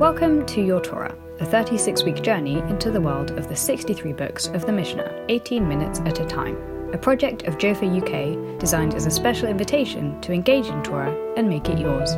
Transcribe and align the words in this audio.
Welcome 0.00 0.46
to 0.46 0.62
Your 0.64 0.80
Torah, 0.80 1.14
a 1.40 1.44
36 1.44 2.04
week 2.04 2.22
journey 2.22 2.60
into 2.60 2.90
the 2.90 3.02
world 3.02 3.32
of 3.32 3.50
the 3.50 3.54
63 3.54 4.14
books 4.14 4.46
of 4.46 4.64
the 4.64 4.72
Mishnah, 4.72 5.26
18 5.28 5.68
minutes 5.68 6.00
at 6.06 6.20
a 6.20 6.24
time, 6.24 6.56
a 6.94 6.96
project 6.96 7.42
of 7.42 7.58
Jofa 7.58 7.84
UK 7.84 8.58
designed 8.58 8.94
as 8.94 9.04
a 9.04 9.10
special 9.10 9.46
invitation 9.46 10.18
to 10.22 10.32
engage 10.32 10.68
in 10.68 10.82
Torah 10.82 11.14
and 11.36 11.50
make 11.50 11.68
it 11.68 11.78
yours. 11.78 12.12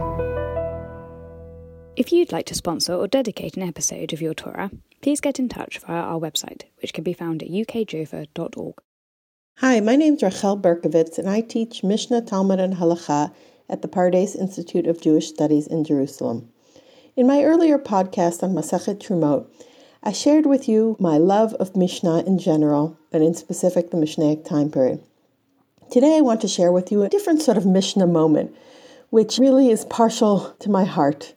If 1.96 2.12
you'd 2.12 2.30
like 2.30 2.46
to 2.46 2.54
sponsor 2.54 2.94
or 2.94 3.08
dedicate 3.08 3.56
an 3.56 3.64
episode 3.64 4.12
of 4.12 4.22
Your 4.22 4.34
Torah, 4.34 4.70
please 5.00 5.20
get 5.20 5.40
in 5.40 5.48
touch 5.48 5.80
via 5.80 6.02
our 6.02 6.20
website, 6.20 6.62
which 6.82 6.94
can 6.94 7.02
be 7.02 7.12
found 7.12 7.42
at 7.42 7.48
ukjofa.org. 7.48 8.76
Hi, 9.56 9.80
my 9.80 9.96
name 9.96 10.14
is 10.14 10.22
Rahel 10.22 10.56
Berkovits, 10.56 11.18
and 11.18 11.28
I 11.28 11.40
teach 11.40 11.82
Mishnah, 11.82 12.26
Talmud, 12.26 12.60
and 12.60 12.74
Halacha 12.74 13.34
at 13.68 13.82
the 13.82 13.88
Pardes 13.88 14.36
Institute 14.36 14.86
of 14.86 15.00
Jewish 15.00 15.30
Studies 15.30 15.66
in 15.66 15.82
Jerusalem. 15.82 16.51
In 17.14 17.26
my 17.26 17.44
earlier 17.44 17.76
podcast 17.76 18.42
on 18.42 18.54
Masachet 18.54 18.98
Trumot, 18.98 19.44
I 20.02 20.12
shared 20.12 20.46
with 20.46 20.66
you 20.66 20.96
my 20.98 21.18
love 21.18 21.52
of 21.54 21.76
Mishnah 21.76 22.24
in 22.24 22.38
general, 22.38 22.96
and 23.12 23.22
in 23.22 23.34
specific 23.34 23.90
the 23.90 23.98
Mishnaic 23.98 24.46
time 24.46 24.70
period. 24.70 25.02
Today 25.90 26.16
I 26.16 26.22
want 26.22 26.40
to 26.40 26.48
share 26.48 26.72
with 26.72 26.90
you 26.90 27.02
a 27.02 27.10
different 27.10 27.42
sort 27.42 27.58
of 27.58 27.66
Mishnah 27.66 28.06
moment, 28.06 28.56
which 29.10 29.36
really 29.36 29.68
is 29.68 29.84
partial 29.84 30.56
to 30.60 30.70
my 30.70 30.86
heart, 30.86 31.34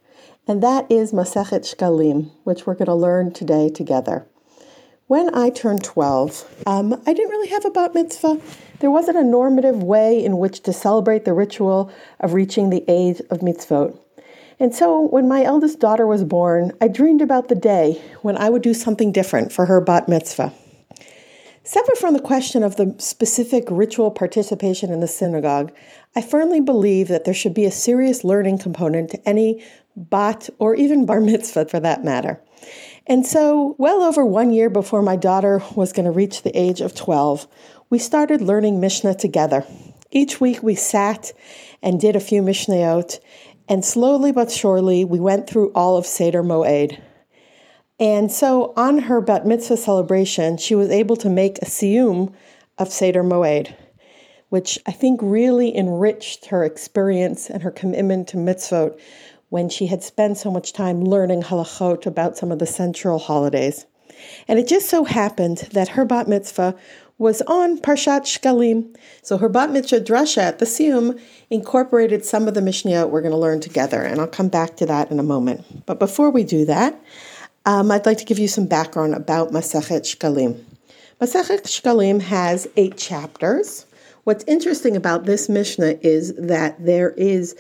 and 0.48 0.64
that 0.64 0.90
is 0.90 1.12
Masachet 1.12 1.66
Shkalim, 1.66 2.32
which 2.46 2.66
we're 2.66 2.76
going 2.76 2.86
to 2.86 2.96
learn 2.96 3.34
today 3.34 3.68
together. 3.68 4.26
When 5.08 5.36
I 5.36 5.50
turned 5.50 5.84
12, 5.84 6.64
um, 6.68 6.94
I 7.06 7.12
didn't 7.12 7.32
really 7.32 7.50
have 7.50 7.66
a 7.66 7.70
bat 7.70 7.94
mitzvah. 7.94 8.40
There 8.80 8.90
wasn't 8.90 9.18
a 9.18 9.26
normative 9.26 9.84
way 9.84 10.24
in 10.24 10.38
which 10.38 10.62
to 10.62 10.72
celebrate 10.72 11.26
the 11.26 11.34
ritual 11.34 11.92
of 12.22 12.34
reaching 12.34 12.70
the 12.70 12.86
age 12.88 13.20
of 13.30 13.40
mitzvot. 13.40 14.00
And 14.60 14.74
so 14.74 15.02
when 15.02 15.28
my 15.28 15.44
eldest 15.44 15.80
daughter 15.80 16.08
was 16.08 16.24
born, 16.24 16.72
I 16.82 16.88
dreamed 16.88 17.22
about 17.22 17.50
the 17.50 17.56
day 17.56 18.02
when 18.22 18.38
I 18.38 18.50
would 18.50 18.62
do 18.62 18.74
something 18.74 19.12
different 19.12 19.52
for 19.52 19.66
her 19.66 19.82
bat 19.82 20.08
mitzvah. 20.08 20.54
Separate 21.64 21.98
from 21.98 22.14
the 22.14 22.20
question 22.20 22.62
of 22.62 22.76
the 22.76 22.94
specific 23.00 23.64
ritual 23.72 24.12
participation 24.12 24.92
in 24.92 25.00
the 25.00 25.08
synagogue, 25.08 25.74
I 26.16 26.22
firmly 26.22 26.62
believe 26.62 27.08
that 27.08 27.26
there 27.26 27.34
should 27.34 27.56
be 27.56 27.66
a 27.66 27.72
serious 27.72 28.24
learning 28.24 28.60
component 28.60 29.10
to 29.10 29.28
any 29.28 29.64
bat 29.96 30.48
or 30.60 30.76
even 30.76 31.08
bar 31.08 31.20
mitzvah 31.22 31.66
for 31.66 31.80
that 31.80 32.04
matter. 32.04 32.40
And 33.08 33.26
so, 33.26 33.76
well 33.78 34.04
over 34.04 34.24
one 34.26 34.52
year 34.52 34.70
before 34.70 35.02
my 35.02 35.16
daughter 35.16 35.62
was 35.76 35.92
going 35.92 36.06
to 36.06 36.12
reach 36.12 36.44
the 36.44 36.58
age 36.58 36.82
of 36.82 36.96
12, 36.96 37.48
we 37.90 37.98
started 38.00 38.42
learning 38.42 38.80
Mishnah 38.80 39.16
together. 39.16 39.66
Each 40.12 40.40
week 40.40 40.62
we 40.64 40.76
sat 40.76 41.34
and 41.82 42.00
did 42.00 42.16
a 42.16 42.20
few 42.20 42.42
Mishnayot, 42.42 43.20
and 43.68 43.84
slowly 43.84 44.32
but 44.32 44.52
surely, 44.52 45.04
we 45.04 45.20
went 45.20 45.48
through 45.48 45.72
all 45.74 45.98
of 45.98 46.06
Seder 46.06 46.44
Moed. 46.44 47.00
And 48.00 48.32
so 48.32 48.74
on 48.76 49.00
her 49.00 49.22
bat 49.22 49.46
mitzvah 49.46 49.78
celebration, 49.78 50.58
she 50.58 50.76
was 50.76 50.90
able 50.90 51.16
to 51.18 51.30
make 51.30 51.58
a 51.60 51.66
siyum 51.66 52.34
of 52.78 52.92
Seder 52.92 53.24
Moed, 53.24 53.74
which 54.50 54.78
I 54.86 54.92
think 54.92 55.20
really 55.24 55.76
enriched 55.76 56.48
her 56.48 56.64
experience 56.64 57.50
and 57.50 57.64
her 57.64 57.72
commitment 57.72 58.28
to 58.30 58.38
mitzvot 58.38 59.00
when 59.50 59.70
she 59.70 59.88
had 59.88 60.04
spent 60.04 60.38
so 60.38 60.52
much 60.52 60.74
time 60.74 61.02
learning 61.04 61.44
halachot 61.44 62.06
about 62.06 62.38
some 62.38 62.52
of 62.52 62.60
the 62.60 62.66
central 62.66 63.20
holidays. 63.20 63.86
And 64.48 64.60
it 64.60 64.68
just 64.68 64.90
so 64.90 65.04
happened 65.04 65.70
that 65.72 65.90
her 65.90 66.06
bat 66.06 66.28
mitzvah 66.28 66.76
was 67.18 67.42
on 67.44 67.80
Parshat 67.80 68.24
Shkalim. 68.24 68.96
So 69.22 69.38
her 69.38 69.50
bat 69.50 69.72
mitzvah 69.72 70.02
drasha 70.02 70.40
at 70.40 70.60
the 70.60 70.66
Siyum 70.66 71.20
incorporated 71.50 72.26
some 72.26 72.48
of 72.48 72.54
the 72.54 72.62
Mishnah 72.62 73.08
we're 73.08 73.22
going 73.22 73.32
to 73.32 73.38
learn 73.38 73.62
together, 73.62 74.02
and 74.02 74.20
I'll 74.20 74.28
come 74.28 74.50
back 74.50 74.76
to 74.78 74.86
that 74.88 75.12
in 75.12 75.20
a 75.20 75.24
moment. 75.24 75.86
But 75.86 76.00
before 76.00 76.30
we 76.30 76.44
do 76.44 76.66
that, 76.66 77.00
um, 77.66 77.90
I'd 77.90 78.06
like 78.06 78.18
to 78.18 78.26
give 78.26 78.40
you 78.40 78.48
some 78.48 78.68
background 78.68 79.16
about 79.16 79.52
Masachet 79.52 80.02
Shkalim. 80.02 80.62
Masachet 81.22 81.64
Shkalim 81.64 82.22
has 82.22 82.68
eight 82.76 82.98
chapters. 82.98 83.86
What's 84.26 84.44
interesting 84.46 84.96
about 84.96 85.26
this 85.26 85.48
Mishnah 85.48 85.96
is 86.02 86.34
that 86.36 86.84
there 86.84 87.12
is 87.12 87.56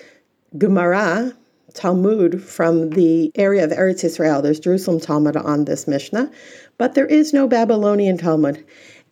Gemara, 0.57 1.33
Talmud 1.73 2.41
from 2.41 2.91
the 2.91 3.31
area 3.35 3.63
of 3.63 3.71
Eretz 3.71 4.03
Israel. 4.03 4.41
There's 4.41 4.59
Jerusalem 4.59 4.99
Talmud 4.99 5.35
on 5.37 5.65
this 5.65 5.87
Mishnah, 5.87 6.31
but 6.77 6.95
there 6.95 7.05
is 7.05 7.33
no 7.33 7.47
Babylonian 7.47 8.17
Talmud. 8.17 8.65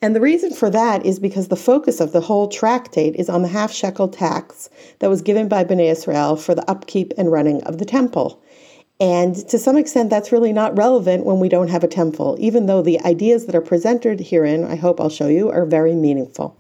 And 0.04 0.14
the 0.14 0.20
reason 0.20 0.52
for 0.52 0.70
that 0.70 1.06
is 1.06 1.18
because 1.18 1.48
the 1.48 1.56
focus 1.56 2.02
of 2.02 2.12
the 2.12 2.20
whole 2.20 2.50
tractate 2.50 3.16
is 3.16 3.30
on 3.30 3.42
the 3.42 3.48
half 3.48 3.72
shekel 3.72 4.10
tax 4.10 4.70
that 5.00 5.10
was 5.10 5.22
given 5.22 5.48
by 5.48 5.64
Bnei 5.64 5.90
Israel 5.90 6.36
for 6.36 6.54
the 6.54 6.70
upkeep 6.70 7.14
and 7.18 7.32
running 7.32 7.64
of 7.64 7.78
the 7.78 7.86
temple. 7.86 8.44
And 9.00 9.34
to 9.48 9.58
some 9.58 9.78
extent, 9.78 10.10
that's 10.10 10.34
really 10.34 10.52
not 10.52 10.78
relevant 10.78 11.24
when 11.24 11.40
we 11.40 11.48
don't 11.48 11.70
have 11.70 11.86
a 11.86 11.88
temple, 11.88 12.36
even 12.38 12.66
though 12.66 12.82
the 12.82 13.00
ideas 13.06 13.46
that 13.46 13.56
are 13.56 13.62
presented 13.62 14.20
herein, 14.20 14.66
I 14.66 14.76
hope 14.76 15.00
I'll 15.00 15.08
show 15.08 15.28
you, 15.28 15.50
are 15.50 15.66
very 15.66 15.96
meaningful. 15.96 16.58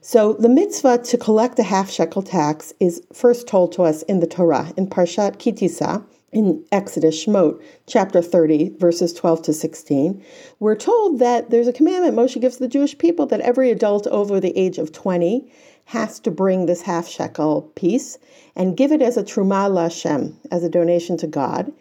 So 0.00 0.32
the 0.32 0.48
mitzvah 0.48 1.02
to 1.04 1.18
collect 1.18 1.58
a 1.58 1.64
half 1.64 1.90
shekel 1.90 2.22
tax 2.22 2.72
is 2.80 3.02
first 3.12 3.46
told 3.46 3.72
to 3.72 3.82
us 3.82 4.00
in 4.04 4.20
the 4.20 4.26
Torah, 4.26 4.72
in 4.78 4.86
Parshat 4.86 5.38
Ki 5.38 5.52
Tisa, 5.52 6.02
in 6.34 6.64
Exodus, 6.72 7.24
Shemot, 7.24 7.62
chapter 7.86 8.20
30, 8.20 8.76
verses 8.78 9.12
12 9.12 9.42
to 9.42 9.52
16, 9.52 10.22
we're 10.58 10.74
told 10.74 11.20
that 11.20 11.50
there's 11.50 11.68
a 11.68 11.72
commandment 11.72 12.16
Moshe 12.16 12.40
gives 12.40 12.58
the 12.58 12.68
Jewish 12.68 12.98
people 12.98 13.24
that 13.26 13.40
every 13.40 13.70
adult 13.70 14.06
over 14.08 14.40
the 14.40 14.56
age 14.58 14.78
of 14.78 14.92
20 14.92 15.50
has 15.86 16.18
to 16.20 16.30
bring 16.30 16.66
this 16.66 16.82
half 16.82 17.06
shekel 17.06 17.62
piece 17.76 18.18
and 18.56 18.76
give 18.76 18.90
it 18.90 19.00
as 19.00 19.16
a 19.16 19.22
truma 19.22 19.70
lashem, 19.70 20.34
as 20.50 20.64
a 20.64 20.68
donation 20.68 21.16
to 21.18 21.26
God. 21.26 21.72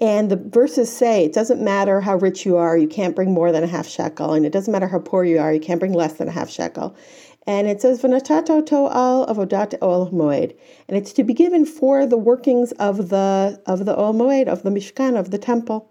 And 0.00 0.30
the 0.30 0.36
verses 0.36 0.94
say 0.94 1.24
it 1.24 1.32
doesn't 1.32 1.62
matter 1.62 2.00
how 2.02 2.16
rich 2.16 2.44
you 2.44 2.56
are, 2.58 2.76
you 2.76 2.86
can't 2.86 3.16
bring 3.16 3.32
more 3.32 3.50
than 3.50 3.64
a 3.64 3.66
half 3.66 3.88
shekel, 3.88 4.34
and 4.34 4.44
it 4.44 4.52
doesn't 4.52 4.72
matter 4.72 4.88
how 4.88 4.98
poor 4.98 5.24
you 5.24 5.38
are, 5.38 5.52
you 5.52 5.60
can't 5.60 5.80
bring 5.80 5.94
less 5.94 6.14
than 6.14 6.28
a 6.28 6.32
half 6.32 6.50
shekel. 6.50 6.94
And 7.46 7.68
it 7.68 7.80
says, 7.80 8.02
V'natato 8.02 8.64
to 8.66 8.76
al 8.76 9.26
avodat 9.26 9.78
Ohel 9.78 10.12
Moed. 10.12 10.56
And 10.88 10.96
it's 10.96 11.12
to 11.12 11.22
be 11.22 11.32
given 11.32 11.64
for 11.64 12.04
the 12.04 12.18
workings 12.18 12.72
of 12.72 13.08
the 13.08 13.62
of 13.66 13.84
the 13.84 13.94
Ohel 13.94 14.14
Moed, 14.14 14.48
of 14.48 14.62
the 14.62 14.70
mishkan, 14.70 15.18
of 15.18 15.30
the 15.30 15.38
temple. 15.38 15.90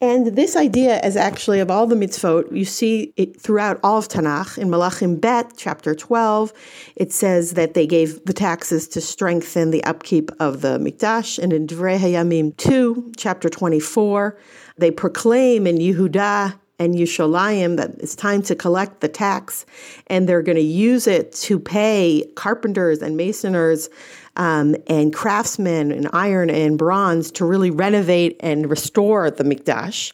And 0.00 0.36
this 0.36 0.54
idea 0.54 1.00
is 1.00 1.16
actually 1.16 1.60
of 1.60 1.70
all 1.70 1.86
the 1.86 1.94
mitzvot, 1.94 2.54
you 2.54 2.64
see 2.64 3.14
it 3.16 3.40
throughout 3.40 3.80
all 3.82 3.98
of 3.98 4.08
Tanakh. 4.08 4.58
In 4.58 4.68
Malachim 4.68 5.20
Bet, 5.20 5.52
chapter 5.56 5.94
12, 5.94 6.52
it 6.96 7.12
says 7.12 7.52
that 7.52 7.74
they 7.74 7.86
gave 7.86 8.22
the 8.24 8.32
taxes 8.32 8.86
to 8.88 9.00
strengthen 9.00 9.70
the 9.70 9.82
upkeep 9.84 10.30
of 10.40 10.60
the 10.60 10.78
Mikdash. 10.78 11.38
And 11.38 11.52
in 11.52 11.66
Divrei 11.66 11.96
Hayamim 11.96 12.56
2, 12.56 13.12
chapter 13.16 13.48
24, 13.48 14.36
they 14.76 14.90
proclaim 14.90 15.66
in 15.66 15.78
Yehudah 15.78 16.58
and 16.78 16.94
Yushalayim 16.94 17.76
that 17.76 17.90
it's 17.98 18.14
time 18.14 18.42
to 18.42 18.54
collect 18.54 19.00
the 19.00 19.08
tax, 19.08 19.64
and 20.08 20.28
they're 20.28 20.42
going 20.42 20.56
to 20.56 20.62
use 20.62 21.06
it 21.06 21.32
to 21.32 21.58
pay 21.58 22.24
carpenters 22.34 23.00
and 23.00 23.16
masoners 23.16 23.88
um, 24.36 24.74
and 24.86 25.12
craftsmen 25.12 25.92
and 25.92 26.08
iron 26.12 26.50
and 26.50 26.76
bronze 26.76 27.30
to 27.32 27.44
really 27.44 27.70
renovate 27.70 28.36
and 28.40 28.68
restore 28.68 29.30
the 29.30 29.44
Mikdash. 29.44 30.12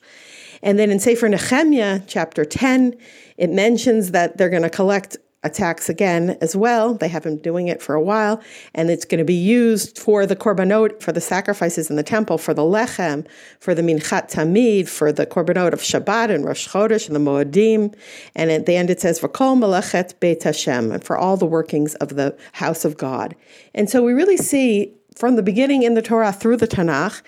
And 0.62 0.78
then 0.78 0.90
in 0.90 1.00
Sefer 1.00 1.28
Nehemiah, 1.28 2.00
chapter 2.06 2.44
10, 2.44 2.94
it 3.38 3.50
mentions 3.50 4.10
that 4.10 4.36
they're 4.36 4.50
going 4.50 4.62
to 4.62 4.70
collect 4.70 5.16
attacks 5.42 5.88
again 5.88 6.36
as 6.40 6.54
well. 6.54 6.94
They 6.94 7.08
have 7.08 7.22
been 7.22 7.38
doing 7.38 7.68
it 7.68 7.80
for 7.80 7.94
a 7.94 8.02
while, 8.02 8.42
and 8.74 8.90
it's 8.90 9.04
going 9.04 9.18
to 9.18 9.24
be 9.24 9.34
used 9.34 9.98
for 9.98 10.26
the 10.26 10.36
korbanot, 10.36 11.02
for 11.02 11.12
the 11.12 11.20
sacrifices 11.20 11.88
in 11.88 11.96
the 11.96 12.02
temple, 12.02 12.36
for 12.36 12.52
the 12.52 12.62
lechem, 12.62 13.26
for 13.58 13.74
the 13.74 13.82
minchat 13.82 14.30
tamid, 14.30 14.88
for 14.88 15.12
the 15.12 15.26
korbanot 15.26 15.72
of 15.72 15.80
Shabbat 15.80 16.30
and 16.30 16.44
Rosh 16.44 16.68
Chodesh 16.68 17.06
and 17.06 17.16
the 17.16 17.20
Moedim. 17.20 17.94
And 18.34 18.50
at 18.50 18.66
the 18.66 18.76
end 18.76 18.90
it 18.90 19.00
says, 19.00 19.20
"V'kol 19.20 19.58
melechet 19.58 20.18
Beit 20.20 20.42
Hashem," 20.42 20.92
and 20.92 21.02
for 21.02 21.16
all 21.16 21.36
the 21.36 21.46
workings 21.46 21.94
of 21.96 22.16
the 22.16 22.36
house 22.52 22.84
of 22.84 22.96
God. 22.96 23.34
And 23.74 23.88
so 23.88 24.02
we 24.02 24.12
really 24.12 24.36
see 24.36 24.92
from 25.16 25.36
the 25.36 25.42
beginning 25.42 25.82
in 25.82 25.94
the 25.94 26.02
Torah 26.02 26.32
through 26.32 26.56
the 26.56 26.68
Tanakh 26.68 27.22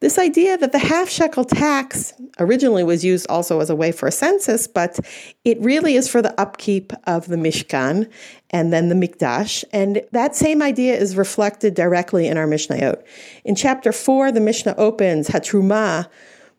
this 0.00 0.18
idea 0.18 0.56
that 0.58 0.72
the 0.72 0.78
half 0.78 1.08
shekel 1.08 1.44
tax 1.44 2.12
originally 2.38 2.84
was 2.84 3.04
used 3.04 3.26
also 3.28 3.60
as 3.60 3.68
a 3.68 3.74
way 3.74 3.90
for 3.90 4.06
a 4.06 4.12
census, 4.12 4.68
but 4.68 5.00
it 5.44 5.60
really 5.60 5.96
is 5.96 6.08
for 6.08 6.22
the 6.22 6.38
upkeep 6.40 6.92
of 7.04 7.26
the 7.26 7.36
Mishkan 7.36 8.08
and 8.50 8.72
then 8.72 8.88
the 8.88 8.94
Mikdash. 8.94 9.64
And 9.72 10.02
that 10.12 10.36
same 10.36 10.62
idea 10.62 10.96
is 10.96 11.16
reflected 11.16 11.74
directly 11.74 12.28
in 12.28 12.36
our 12.36 12.46
Mishnayot. 12.46 13.02
In 13.44 13.56
chapter 13.56 13.92
4, 13.92 14.30
the 14.30 14.40
Mishnah 14.40 14.76
opens, 14.78 15.28
Hatruma, 15.28 16.08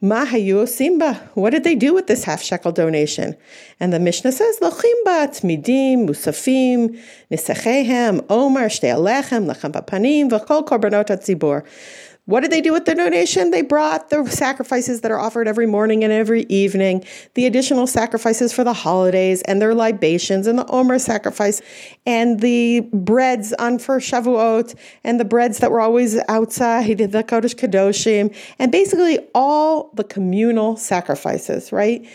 Mahayu 0.02 0.66
Simba. 0.68 1.16
What 1.34 1.50
did 1.50 1.66
they 1.66 1.76
do 1.76 1.94
with 1.94 2.08
this 2.08 2.24
half 2.24 2.42
shekel 2.42 2.72
donation? 2.72 3.36
And 3.82 3.92
the 3.92 4.00
Mishnah 4.00 4.32
says, 4.32 4.60
Lochimba, 4.62 5.28
Tmidim, 5.28 6.08
Musafim, 6.08 7.02
Nisechehem, 7.30 8.26
Omer, 8.30 8.68
Shtei 8.68 8.96
Alechem, 8.96 9.52
Lechem 9.52 9.74
Bapanim, 9.74 10.30
V'chol 10.30 10.66
Korbanot 10.66 11.08
Tzibor. 11.08 11.66
What 12.30 12.42
did 12.42 12.52
they 12.52 12.62
do 12.62 12.74
with 12.74 12.86
the 12.86 12.94
donation? 12.94 13.50
They 13.50 13.64
brought 13.64 14.12
the 14.12 14.24
sacrifices 14.28 15.02
that 15.02 15.10
are 15.10 15.18
offered 15.18 15.48
every 15.48 15.66
morning 15.66 16.04
and 16.04 16.14
every 16.14 16.44
evening, 16.44 17.04
the 17.34 17.48
additional 17.48 17.88
sacrifices 17.88 18.54
for 18.54 18.64
the 18.64 18.72
holidays 18.72 19.42
and 19.42 19.60
their 19.60 19.74
libations 19.74 20.46
and 20.46 20.60
the 20.60 20.66
Omer 20.68 21.00
sacrifice 21.00 21.60
and 22.06 22.40
the 22.40 22.82
breads 22.94 23.52
on 23.54 23.80
for 23.80 24.00
Shavuot 24.00 24.76
and 25.04 25.20
the 25.20 25.26
breads 25.26 25.58
that 25.58 25.72
were 25.72 25.82
always 25.82 26.20
outside 26.28 27.00
the 27.00 27.24
Kodesh 27.24 27.56
Kadoshim 27.56 28.36
and 28.60 28.72
basically 28.72 29.18
all 29.34 29.90
the 29.96 30.04
communal 30.04 30.78
sacrifices, 30.78 31.72
right? 31.72 32.08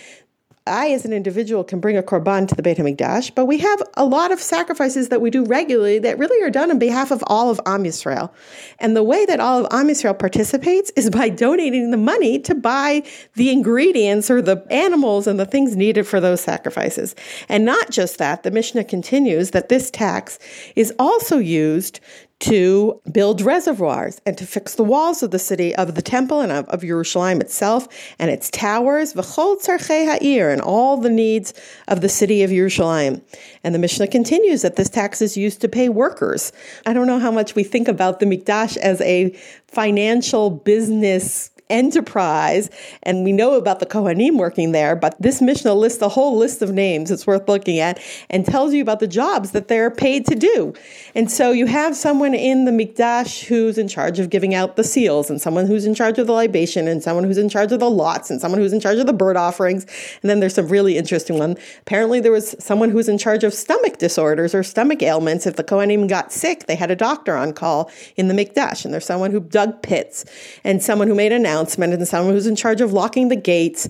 I, 0.67 0.93
as 0.93 1.05
an 1.05 1.13
individual, 1.13 1.63
can 1.63 1.79
bring 1.79 1.99
a 1.99 2.03
korban 2.03 2.49
to 2.49 2.55
the 2.55 2.63
Beit 2.63 2.79
Hamikdash, 2.79 3.35
but 3.35 3.45
we 3.45 3.59
have 3.59 3.83
a 3.99 4.05
lot 4.07 4.33
of 4.33 4.41
sacrifices 4.41 5.11
that 5.11 5.21
we 5.21 5.29
do 5.29 5.45
regularly 5.45 5.99
that 5.99 6.19
really 6.19 6.43
are 6.43 6.51
done 6.51 6.71
on 6.71 6.79
behalf 6.79 7.11
of 7.11 7.23
all 7.27 7.51
of 7.51 7.61
Am 7.67 7.85
Yisrael. 7.85 8.31
And 8.79 8.97
the 8.97 9.03
way 9.03 9.27
that 9.27 9.41
all 9.41 9.67
of 9.67 9.73
Am 9.75 9.89
Yisrael 9.89 10.19
participates 10.19 10.91
is 10.97 11.11
by 11.11 11.29
donating 11.29 11.91
the 11.91 11.99
money 11.99 12.39
to 12.41 12.55
buy 12.55 13.03
the 13.35 13.51
ingredients 13.51 14.31
or 14.31 14.41
the 14.41 14.67
animals 14.71 15.27
and 15.27 15.39
the 15.39 15.45
things 15.45 15.77
needed 15.77 16.07
for 16.07 16.19
those 16.19 16.41
sacrifices. 16.41 17.15
And 17.51 17.67
not 17.67 17.91
just 17.91 18.17
that, 18.17 18.43
the 18.43 18.51
Mishnah 18.51 18.85
continues 18.85 19.51
that 19.51 19.69
this 19.69 19.91
tax 19.91 20.39
is 20.77 20.95
also 20.99 21.37
used 21.37 22.01
to 22.41 23.01
build 23.11 23.41
reservoirs 23.41 24.21
and 24.27 24.37
to 24.37 24.47
fix 24.47 24.75
the 24.75 24.85
walls 24.85 25.23
of 25.23 25.31
the 25.31 25.39
city, 25.39 25.75
of 25.77 25.95
the 25.95 26.03
temple, 26.03 26.41
and 26.41 26.53
of, 26.53 26.69
of 26.69 26.83
Jerusalem 26.83 27.41
itself 27.41 27.89
and 28.19 28.31
its 28.31 28.51
towers, 28.51 29.15
ha'ir, 29.15 30.51
and 30.51 30.61
all 30.61 30.97
the 30.97 31.11
needs 31.11 31.55
of 31.89 32.01
the 32.01 32.09
city 32.09 32.43
of 32.43 32.51
Jerusalem. 32.51 33.23
And 33.63 33.75
the 33.75 33.79
Mishnah 33.79 34.09
continues 34.09 34.63
that 34.63 34.77
this 34.77 34.91
tax 34.91 35.23
is 35.23 35.37
used 35.37 35.61
to 35.63 35.69
pay 35.69 35.89
workers. 35.89 36.53
I 36.87 36.93
don't 36.93 37.07
know 37.07 37.19
how 37.19 37.31
much 37.31 37.55
we 37.55 37.65
think 37.65 37.89
about 37.89 38.21
the 38.21 38.27
Mikdash 38.27 38.77
as 38.77 39.01
a 39.01 39.31
financial 39.69 40.51
business 40.51 41.51
enterprise. 41.71 42.71
And 43.03 43.25
we 43.25 43.33
know 43.33 43.55
about 43.55 43.81
the 43.81 43.87
Kohanim 43.87 44.37
working 44.37 44.73
there, 44.73 44.95
but 44.95 45.21
this 45.21 45.41
Mishnah 45.41 45.75
lists 45.75 46.03
a 46.03 46.09
whole 46.09 46.37
list 46.37 46.63
of 46.63 46.73
names 46.73 47.11
it's 47.11 47.27
worth 47.27 47.49
looking 47.49 47.79
at 47.79 48.01
and 48.29 48.45
tells 48.45 48.75
you 48.75 48.83
about 48.83 49.01
the 49.01 49.07
jobs 49.07 49.53
that 49.53 49.69
they're 49.69 49.91
paid 49.91 50.27
to 50.27 50.35
do. 50.35 50.75
And 51.15 51.31
so 51.31 51.53
you 51.53 51.67
have 51.67 51.97
someone 51.97 52.35
in 52.35 52.65
the 52.65 52.71
Mikdash 52.71 53.45
who's 53.45 53.79
in 53.79 53.89
charge 53.89 54.19
of 54.19 54.31
giving 54.31 54.55
out 54.55 54.77
the 54.77 54.85
seals, 54.85 55.31
and 55.31 55.41
someone 55.41 55.67
who's 55.67 55.87
in 55.87 55.95
charge 55.95 56.19
of 56.19 56.27
the 56.27 56.33
libation, 56.33 56.89
and 56.89 57.03
someone 57.03 57.25
who's 57.25 57.39
in 57.39 57.49
charge 57.49 57.73
of 57.73 57.81
the 57.81 57.91
lots, 57.91 58.31
and 58.31 58.41
someone 58.41 58.61
who's 58.61 58.73
in 58.73 58.81
charge 58.81 58.99
of 58.99 59.07
the 59.07 59.13
bird 59.13 59.37
offerings. 59.37 59.85
And 60.23 60.31
then 60.31 60.41
there's 60.41 60.55
some 60.55 60.69
really 60.69 60.99
interesting 60.99 61.39
one. 61.39 61.57
Apparently, 61.81 62.21
there 62.21 62.33
was 62.33 62.55
someone 62.59 62.91
who 62.91 62.97
was 62.97 63.09
in 63.09 63.19
charge 63.19 63.45
of 63.45 63.55
stomach 63.55 63.99
disorders 63.99 64.55
or 64.55 64.63
stomach 64.63 65.03
ailments. 65.03 65.47
If 65.47 65.57
the 65.57 65.65
Kohanim 65.65 66.09
got 66.09 66.33
sick, 66.33 66.67
they 66.67 66.77
had 66.77 66.91
a 66.91 66.97
doctor 66.97 67.37
on 67.37 67.53
call 67.53 67.91
in 68.17 68.29
the 68.29 68.35
Mikdash. 68.35 68.85
And 68.85 68.93
there's 68.93 69.07
someone 69.07 69.31
who 69.31 69.41
dug 69.41 69.83
pits, 69.83 70.25
and 70.65 70.83
someone 70.83 71.09
who 71.09 71.15
made 71.15 71.33
an 71.33 71.47
announcement 71.55 71.95
and 71.95 72.07
someone 72.07 72.35
who's 72.35 72.47
in 72.47 72.57
charge 72.57 72.81
of 72.81 72.93
locking 72.93 73.29
the 73.29 73.37
gates 73.37 73.89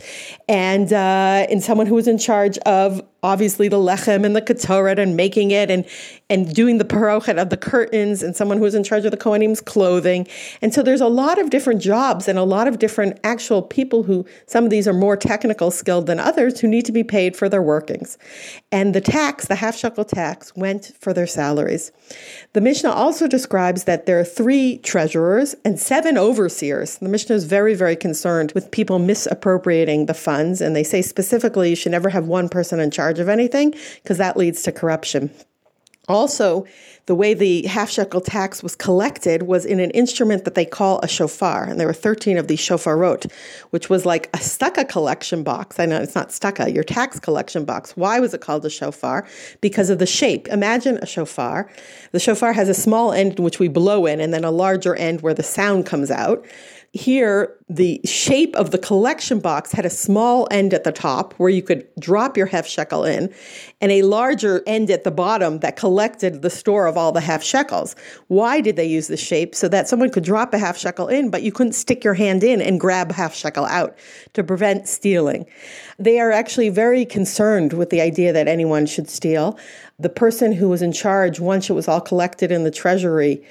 and 0.48 0.92
uh, 0.92 1.46
and 1.50 1.62
someone 1.62 1.86
who 1.86 1.94
was 1.94 2.06
in 2.06 2.18
charge 2.18 2.58
of 2.58 3.02
obviously 3.24 3.68
the 3.68 3.78
lechem 3.78 4.24
and 4.24 4.36
the 4.36 4.42
ketoret 4.42 4.98
and 4.98 5.16
making 5.16 5.50
it 5.50 5.70
and 5.70 5.84
and 6.30 6.54
doing 6.54 6.78
the 6.78 6.84
parochet 6.84 7.40
of 7.40 7.50
the 7.50 7.56
curtains 7.56 8.22
and 8.22 8.36
someone 8.36 8.58
who's 8.58 8.74
in 8.74 8.84
charge 8.84 9.04
of 9.04 9.10
the 9.10 9.16
kohenim's 9.16 9.60
clothing. 9.60 10.26
And 10.60 10.74
so 10.74 10.82
there's 10.82 11.00
a 11.00 11.08
lot 11.08 11.38
of 11.38 11.50
different 11.50 11.80
jobs 11.80 12.28
and 12.28 12.38
a 12.38 12.44
lot 12.44 12.68
of 12.68 12.78
different 12.78 13.18
actual 13.24 13.62
people 13.62 14.02
who 14.02 14.26
some 14.46 14.64
of 14.64 14.70
these 14.70 14.86
are 14.86 14.92
more 14.92 15.16
technical 15.16 15.70
skilled 15.70 16.06
than 16.06 16.20
others 16.20 16.60
who 16.60 16.68
need 16.68 16.84
to 16.84 16.92
be 16.92 17.02
paid 17.02 17.36
for 17.36 17.48
their 17.48 17.62
workings. 17.62 18.18
And 18.70 18.94
the 18.94 19.00
tax 19.00 19.46
the 19.46 19.56
half 19.56 19.76
shekel 19.76 20.04
tax 20.04 20.54
went 20.54 20.92
for 21.00 21.12
their 21.12 21.26
salaries. 21.26 21.92
The 22.52 22.60
mishnah 22.60 22.90
also 22.90 23.26
describes 23.26 23.84
that 23.84 24.04
there 24.06 24.20
are 24.20 24.24
three 24.24 24.78
treasurers 24.78 25.54
and 25.64 25.80
seven 25.80 26.18
overseers. 26.18 26.98
The 26.98 27.08
mishnah 27.08 27.36
is 27.36 27.44
very 27.44 27.74
very 27.74 27.96
concerned 27.96 28.52
with 28.52 28.70
people 28.70 28.98
misappropriating 28.98 30.06
the 30.06 30.14
funds 30.14 30.60
and 30.60 30.76
they 30.76 30.84
say 30.84 31.00
specifically 31.00 31.70
you 31.70 31.76
should 31.76 31.92
never 31.92 32.10
have 32.10 32.26
one 32.26 32.48
person 32.50 32.80
in 32.80 32.90
charge 32.90 33.13
charge 33.14 33.20
of 33.20 33.28
anything 33.28 33.74
because 34.02 34.18
that 34.18 34.36
leads 34.36 34.62
to 34.62 34.72
corruption. 34.72 35.30
Also, 36.06 36.66
the 37.06 37.14
way 37.14 37.32
the 37.32 37.62
half 37.66 37.88
shekel 37.88 38.20
tax 38.20 38.62
was 38.62 38.76
collected 38.76 39.44
was 39.44 39.64
in 39.64 39.80
an 39.80 39.90
instrument 39.92 40.44
that 40.44 40.54
they 40.54 40.66
call 40.66 41.00
a 41.02 41.08
shofar. 41.08 41.64
And 41.64 41.80
there 41.80 41.86
were 41.86 41.94
13 41.94 42.36
of 42.36 42.46
these 42.46 42.60
shofarot, 42.60 43.30
which 43.70 43.88
was 43.88 44.04
like 44.04 44.26
a 44.34 44.38
tzedakah 44.38 44.86
collection 44.86 45.42
box. 45.42 45.80
I 45.80 45.86
know 45.86 45.98
it's 45.98 46.14
not 46.14 46.28
tzedakah, 46.28 46.74
your 46.74 46.84
tax 46.84 47.18
collection 47.18 47.64
box. 47.64 47.96
Why 47.96 48.20
was 48.20 48.34
it 48.34 48.42
called 48.42 48.66
a 48.66 48.70
shofar? 48.70 49.26
Because 49.62 49.88
of 49.88 49.98
the 49.98 50.06
shape. 50.06 50.46
Imagine 50.48 50.98
a 50.98 51.06
shofar. 51.06 51.70
The 52.12 52.20
shofar 52.20 52.52
has 52.52 52.68
a 52.68 52.74
small 52.74 53.12
end 53.12 53.38
in 53.38 53.44
which 53.44 53.58
we 53.58 53.68
blow 53.68 54.04
in, 54.04 54.20
and 54.20 54.32
then 54.34 54.44
a 54.44 54.50
larger 54.50 54.94
end 54.94 55.22
where 55.22 55.34
the 55.34 55.42
sound 55.42 55.86
comes 55.86 56.10
out 56.10 56.44
here 56.94 57.58
the 57.68 58.00
shape 58.04 58.54
of 58.54 58.70
the 58.70 58.78
collection 58.78 59.40
box 59.40 59.72
had 59.72 59.84
a 59.84 59.90
small 59.90 60.46
end 60.52 60.72
at 60.72 60.84
the 60.84 60.92
top 60.92 61.32
where 61.34 61.50
you 61.50 61.60
could 61.60 61.84
drop 61.98 62.36
your 62.36 62.46
half 62.46 62.68
shekel 62.68 63.04
in 63.04 63.34
and 63.80 63.90
a 63.90 64.02
larger 64.02 64.62
end 64.64 64.88
at 64.90 65.02
the 65.02 65.10
bottom 65.10 65.58
that 65.58 65.74
collected 65.74 66.42
the 66.42 66.50
store 66.50 66.86
of 66.86 66.96
all 66.96 67.10
the 67.10 67.20
half 67.20 67.42
shekels 67.42 67.96
why 68.28 68.60
did 68.60 68.76
they 68.76 68.86
use 68.86 69.08
this 69.08 69.20
shape? 69.20 69.56
So 69.56 69.66
that 69.68 69.88
someone 69.88 70.10
could 70.10 70.22
drop 70.22 70.54
a 70.54 70.58
half 70.58 70.78
shekel 70.78 71.08
in 71.08 71.30
but 71.30 71.42
you 71.42 71.50
couldn't 71.50 71.72
stick 71.72 72.04
your 72.04 72.14
hand 72.14 72.44
in 72.44 72.62
and 72.62 72.78
grab 72.78 73.10
a 73.10 73.14
half 73.14 73.34
shekel 73.34 73.64
out 73.64 73.98
to 74.34 74.44
prevent 74.44 74.86
stealing. 74.86 75.46
They 75.98 76.20
are 76.20 76.30
actually 76.30 76.68
very 76.68 77.04
concerned 77.04 77.72
with 77.72 77.90
the 77.90 78.00
idea 78.00 78.32
that 78.32 78.46
anyone 78.46 78.86
should 78.86 79.10
steal. 79.10 79.58
The 79.98 80.08
person 80.08 80.52
who 80.52 80.68
was 80.68 80.80
in 80.80 80.92
charge 80.92 81.40
once 81.40 81.68
it 81.68 81.72
was 81.72 81.88
all 81.88 82.00
collected 82.00 82.52
in 82.52 82.62
the 82.62 82.70
treasury 82.70 83.44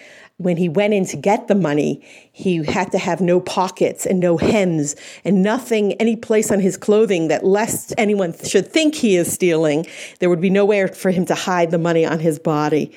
when 0.44 0.58
he 0.58 0.70
went 0.70 0.94
in 0.94 1.06
to 1.06 1.18
get 1.18 1.48
the 1.48 1.56
money, 1.56 2.06
he 2.32 2.64
had 2.64 2.92
to 2.92 2.98
have 2.98 3.22
no 3.22 3.40
pockets 3.40 4.06
and 4.06 4.20
no 4.20 4.38
hems 4.38 4.96
and 5.24 5.42
nothing, 5.42 5.94
any 5.94 6.16
place 6.16 6.52
on 6.52 6.60
his 6.60 6.78
clothing 6.78 7.30
that 7.30 7.46
lest 7.46 7.94
anyone 7.98 8.34
should 8.44 8.68
think 8.68 8.96
he 8.96 9.16
is 9.16 9.32
stealing, 9.32 9.86
there 10.20 10.30
would 10.30 10.42
be 10.42 10.50
nowhere 10.50 10.88
for 10.88 11.12
him 11.12 11.26
to 11.26 11.36
hide 11.36 11.72
the 11.72 11.78
money 11.78 12.06
on 12.06 12.20
his 12.20 12.40
body. 12.40 12.96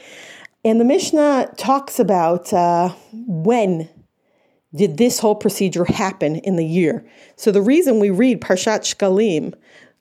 And 0.65 0.81
the 0.81 0.85
Mishnah 0.85 1.53
talks 1.57 2.01
about 2.01 2.53
uh, 2.53 2.93
when 3.13 3.89
did 4.75 4.97
this 4.99 5.19
whole 5.19 5.37
procedure 5.37 5.85
happen 5.85 6.37
in 6.37 6.57
the 6.57 6.67
year. 6.67 7.07
So 7.37 7.51
the 7.51 7.63
reason 7.63 8.01
we 8.01 8.11
read 8.11 8.41
Parshat 8.41 8.81
Shkalim 8.81 9.55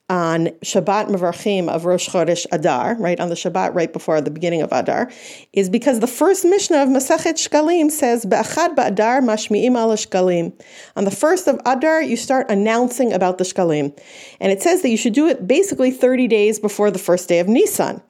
on 0.08 0.46
Shabbat 0.62 1.08
Mevarchim 1.08 1.68
of 1.68 1.84
Rosh 1.84 2.08
Chodesh 2.08 2.46
Adar, 2.52 2.94
right, 2.96 3.18
on 3.18 3.28
the 3.28 3.34
Shabbat 3.34 3.74
right 3.74 3.92
before 3.92 4.20
the 4.20 4.30
beginning 4.30 4.62
of 4.62 4.70
Adar, 4.70 5.10
is 5.52 5.68
because 5.68 5.98
the 5.98 6.06
first 6.06 6.44
Mishnah 6.44 6.82
of 6.82 6.88
Masachet 6.88 7.34
Shkalim 7.34 7.90
says, 7.90 8.24
Be'achad 8.24 8.76
ba'adar 8.76 9.20
mashmi'im 9.20 9.76
al 9.76 9.90
Shkalim. 9.90 10.52
On 10.94 11.04
the 11.04 11.10
first 11.10 11.48
of 11.48 11.60
Adar, 11.66 12.02
you 12.02 12.16
start 12.16 12.48
announcing 12.48 13.12
about 13.12 13.38
the 13.38 13.44
Shkalim. 13.44 13.98
And 14.40 14.52
it 14.52 14.62
says 14.62 14.82
that 14.82 14.90
you 14.90 14.96
should 14.96 15.14
do 15.14 15.26
it 15.26 15.48
basically 15.48 15.90
30 15.90 16.28
days 16.28 16.60
before 16.60 16.92
the 16.92 17.00
first 17.00 17.28
day 17.28 17.40
of 17.40 17.48
Nisan. 17.48 18.00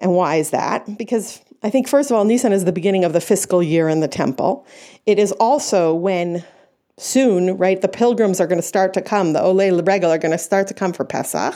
And 0.00 0.14
why 0.14 0.36
is 0.36 0.50
that? 0.50 0.96
Because 0.96 1.42
I 1.62 1.70
think, 1.70 1.88
first 1.88 2.10
of 2.10 2.16
all, 2.16 2.24
Nisan 2.24 2.52
is 2.52 2.64
the 2.64 2.72
beginning 2.72 3.04
of 3.04 3.12
the 3.12 3.20
fiscal 3.20 3.62
year 3.62 3.88
in 3.88 4.00
the 4.00 4.08
temple. 4.08 4.66
It 5.06 5.18
is 5.18 5.32
also 5.32 5.94
when 5.94 6.44
soon, 6.96 7.56
right? 7.56 7.80
The 7.80 7.88
pilgrims 7.88 8.40
are 8.40 8.46
going 8.46 8.60
to 8.60 8.66
start 8.66 8.94
to 8.94 9.02
come. 9.02 9.32
The 9.32 9.40
Olei 9.40 9.86
Regel 9.86 10.10
are 10.10 10.18
going 10.18 10.32
to 10.32 10.38
start 10.38 10.68
to 10.68 10.74
come 10.74 10.92
for 10.92 11.04
Pesach. 11.04 11.54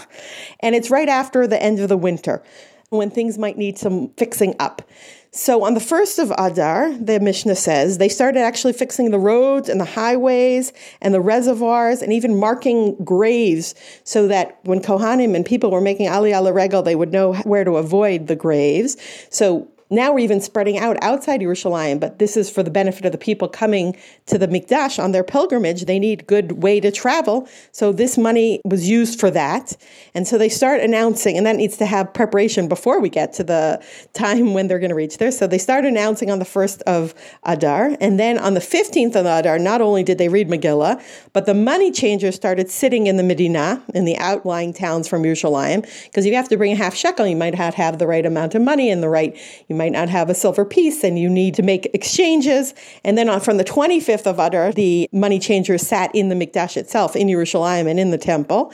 And 0.60 0.74
it's 0.74 0.90
right 0.90 1.08
after 1.08 1.46
the 1.46 1.62
end 1.62 1.80
of 1.80 1.88
the 1.88 1.96
winter 1.96 2.42
when 2.90 3.10
things 3.10 3.38
might 3.38 3.58
need 3.58 3.78
some 3.78 4.08
fixing 4.16 4.54
up. 4.58 4.82
So 5.30 5.62
on 5.62 5.74
the 5.74 5.80
first 5.80 6.18
of 6.18 6.32
Adar, 6.38 6.90
the 6.94 7.20
Mishnah 7.20 7.56
says, 7.56 7.98
they 7.98 8.08
started 8.08 8.40
actually 8.40 8.72
fixing 8.72 9.10
the 9.10 9.18
roads 9.18 9.68
and 9.68 9.78
the 9.78 9.84
highways 9.84 10.72
and 11.02 11.12
the 11.12 11.20
reservoirs 11.20 12.00
and 12.00 12.14
even 12.14 12.38
marking 12.38 12.96
graves 13.04 13.74
so 14.04 14.26
that 14.28 14.58
when 14.64 14.80
Kohanim 14.80 15.36
and 15.36 15.44
people 15.44 15.70
were 15.70 15.82
making 15.82 16.08
Aliyah 16.08 16.54
regal, 16.54 16.82
they 16.82 16.96
would 16.96 17.12
know 17.12 17.34
where 17.34 17.62
to 17.62 17.76
avoid 17.76 18.26
the 18.26 18.36
graves. 18.36 18.96
So 19.28 19.68
now 19.90 20.12
we're 20.12 20.20
even 20.20 20.40
spreading 20.40 20.78
out 20.78 20.96
outside 21.02 21.40
Yerushalayim, 21.40 22.00
but 22.00 22.18
this 22.18 22.36
is 22.36 22.50
for 22.50 22.62
the 22.62 22.70
benefit 22.70 23.04
of 23.04 23.12
the 23.12 23.18
people 23.18 23.48
coming 23.48 23.96
to 24.26 24.38
the 24.38 24.48
Mikdash 24.48 25.02
on 25.02 25.12
their 25.12 25.24
pilgrimage. 25.24 25.86
They 25.86 25.98
need 25.98 26.26
good 26.26 26.62
way 26.62 26.80
to 26.80 26.90
travel. 26.90 27.48
So 27.72 27.92
this 27.92 28.18
money 28.18 28.60
was 28.64 28.88
used 28.88 29.18
for 29.18 29.30
that. 29.30 29.76
And 30.14 30.28
so 30.28 30.38
they 30.38 30.48
start 30.48 30.80
announcing, 30.80 31.36
and 31.36 31.46
that 31.46 31.56
needs 31.56 31.76
to 31.78 31.86
have 31.86 32.12
preparation 32.12 32.68
before 32.68 33.00
we 33.00 33.08
get 33.08 33.32
to 33.34 33.44
the 33.44 33.82
time 34.12 34.54
when 34.54 34.68
they're 34.68 34.78
going 34.78 34.90
to 34.90 34.94
reach 34.94 35.18
there. 35.18 35.30
So 35.30 35.46
they 35.46 35.58
start 35.58 35.84
announcing 35.84 36.30
on 36.30 36.38
the 36.38 36.44
1st 36.44 36.82
of 36.82 37.14
Adar. 37.44 37.96
And 38.00 38.18
then 38.18 38.38
on 38.38 38.54
the 38.54 38.60
15th 38.60 39.16
of 39.16 39.26
Adar, 39.26 39.58
not 39.58 39.80
only 39.80 40.02
did 40.02 40.18
they 40.18 40.28
read 40.28 40.48
Megillah, 40.48 41.02
but 41.32 41.46
the 41.46 41.54
money 41.54 41.90
changers 41.90 42.34
started 42.34 42.70
sitting 42.70 43.06
in 43.06 43.16
the 43.16 43.22
Medina, 43.22 43.82
in 43.94 44.04
the 44.04 44.18
outlying 44.18 44.72
towns 44.72 45.08
from 45.08 45.22
Yerushalayim, 45.22 45.82
because 46.04 46.26
if 46.26 46.30
you 46.30 46.36
have 46.36 46.48
to 46.48 46.56
bring 46.56 46.72
a 46.72 46.76
half 46.76 46.94
shekel, 46.94 47.26
you 47.26 47.36
might 47.36 47.56
not 47.56 47.74
have 47.74 47.98
the 47.98 48.06
right 48.06 48.26
amount 48.26 48.54
of 48.54 48.62
money 48.62 48.90
and 48.90 49.02
the 49.02 49.08
right, 49.08 49.36
you 49.68 49.76
might 49.78 49.92
not 49.92 50.10
have 50.10 50.28
a 50.28 50.34
silver 50.34 50.66
piece 50.66 51.02
and 51.02 51.18
you 51.18 51.30
need 51.30 51.54
to 51.54 51.62
make 51.62 51.86
exchanges. 51.94 52.74
And 53.04 53.16
then 53.16 53.30
on, 53.30 53.40
from 53.40 53.56
the 53.56 53.64
25th 53.64 54.26
of 54.26 54.38
Adar, 54.38 54.72
the 54.72 55.08
money 55.12 55.38
changers 55.38 55.86
sat 55.86 56.14
in 56.14 56.28
the 56.28 56.34
Mikdash 56.34 56.76
itself, 56.76 57.16
in 57.16 57.28
Yerushalayim 57.28 57.88
and 57.88 57.98
in 57.98 58.10
the 58.10 58.18
temple. 58.18 58.72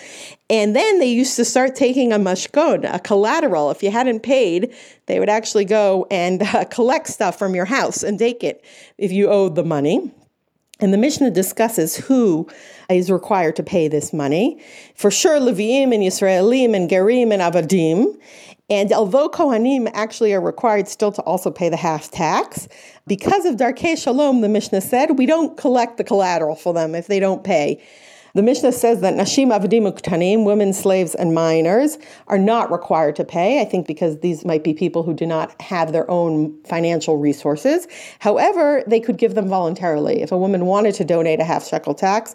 And 0.51 0.75
then 0.75 0.99
they 0.99 1.07
used 1.13 1.37
to 1.37 1.45
start 1.45 1.77
taking 1.77 2.13
a 2.13 2.19
mashkon, 2.19 2.93
a 2.93 2.99
collateral. 2.99 3.71
If 3.71 3.83
you 3.83 3.93
hadn't 3.93 4.21
paid, 4.21 4.75
they 5.07 5.21
would 5.21 5.29
actually 5.29 5.67
go 5.67 6.07
and 6.11 6.43
uh, 6.43 6.65
collect 6.65 7.07
stuff 7.07 7.39
from 7.39 7.55
your 7.55 7.67
house 7.67 8.03
and 8.03 8.19
take 8.19 8.43
it 8.43 8.65
if 8.99 9.13
you 9.13 9.29
owed 9.29 9.55
the 9.55 9.65
money. 9.65 10.13
And 10.81 10.93
the 10.93 10.99
Mishnah 10.99 11.31
discusses 11.31 11.97
who 11.97 12.49
is 12.91 13.11
required 13.11 13.57
to 13.57 13.63
pay 13.63 13.89
this 13.89 14.13
money. 14.13 14.61
For 14.97 15.11
sure, 15.11 15.39
Leviim 15.39 15.95
and 15.95 16.03
Yisraelim 16.03 16.75
and 16.75 16.91
Gerim 16.91 17.33
and 17.33 17.41
Avadim. 17.41 18.19
And 18.71 18.93
although 18.93 19.29
Kohanim 19.29 19.91
actually 19.93 20.33
are 20.33 20.41
required 20.41 20.89
still 20.89 21.13
to 21.13 21.23
also 21.23 21.51
pay 21.51 21.69
the 21.69 21.77
half 21.77 22.11
tax, 22.11 22.67
because 23.07 23.45
of 23.45 23.57
Darkei 23.57 23.97
Shalom, 23.97 24.41
the 24.41 24.49
Mishnah 24.49 24.81
said, 24.81 25.19
we 25.19 25.27
don't 25.27 25.57
collect 25.57 25.99
the 25.99 26.05
collateral 26.05 26.57
for 26.57 26.73
them 26.73 26.95
if 26.95 27.07
they 27.07 27.21
don't 27.21 27.45
pay. 27.45 27.83
The 28.35 28.43
Mishnah 28.43 28.73
says 28.73 29.01
that 29.03 29.15
Nashim 29.15 29.57
Avadim 29.57 29.89
Uktanim, 29.89 30.45
women, 30.45 30.73
slaves, 30.73 31.15
and 31.15 31.35
minors, 31.35 31.99
are 32.27 32.39
not 32.39 32.73
required 32.73 33.15
to 33.17 33.25
pay. 33.25 33.61
I 33.61 33.65
think 33.65 33.87
because 33.87 34.19
these 34.21 34.45
might 34.45 34.65
be 34.65 34.75
people 34.75 35.05
who 35.05 35.15
do 35.15 35.25
not 35.25 35.61
have 35.63 35.93
their 35.93 36.11
own 36.11 36.61
financial 36.65 37.17
resources. 37.17 37.87
However, 38.19 38.83
they 38.89 38.99
could 38.99 39.19
give 39.19 39.37
them 39.37 39.47
voluntarily. 39.47 40.21
If 40.21 40.33
a 40.33 40.39
woman 40.39 40.67
wanted 40.67 40.97
to 40.97 41.05
donate 41.05 41.39
a 41.39 41.45
half 41.45 41.65
shekel 41.65 41.95
tax, 41.95 42.35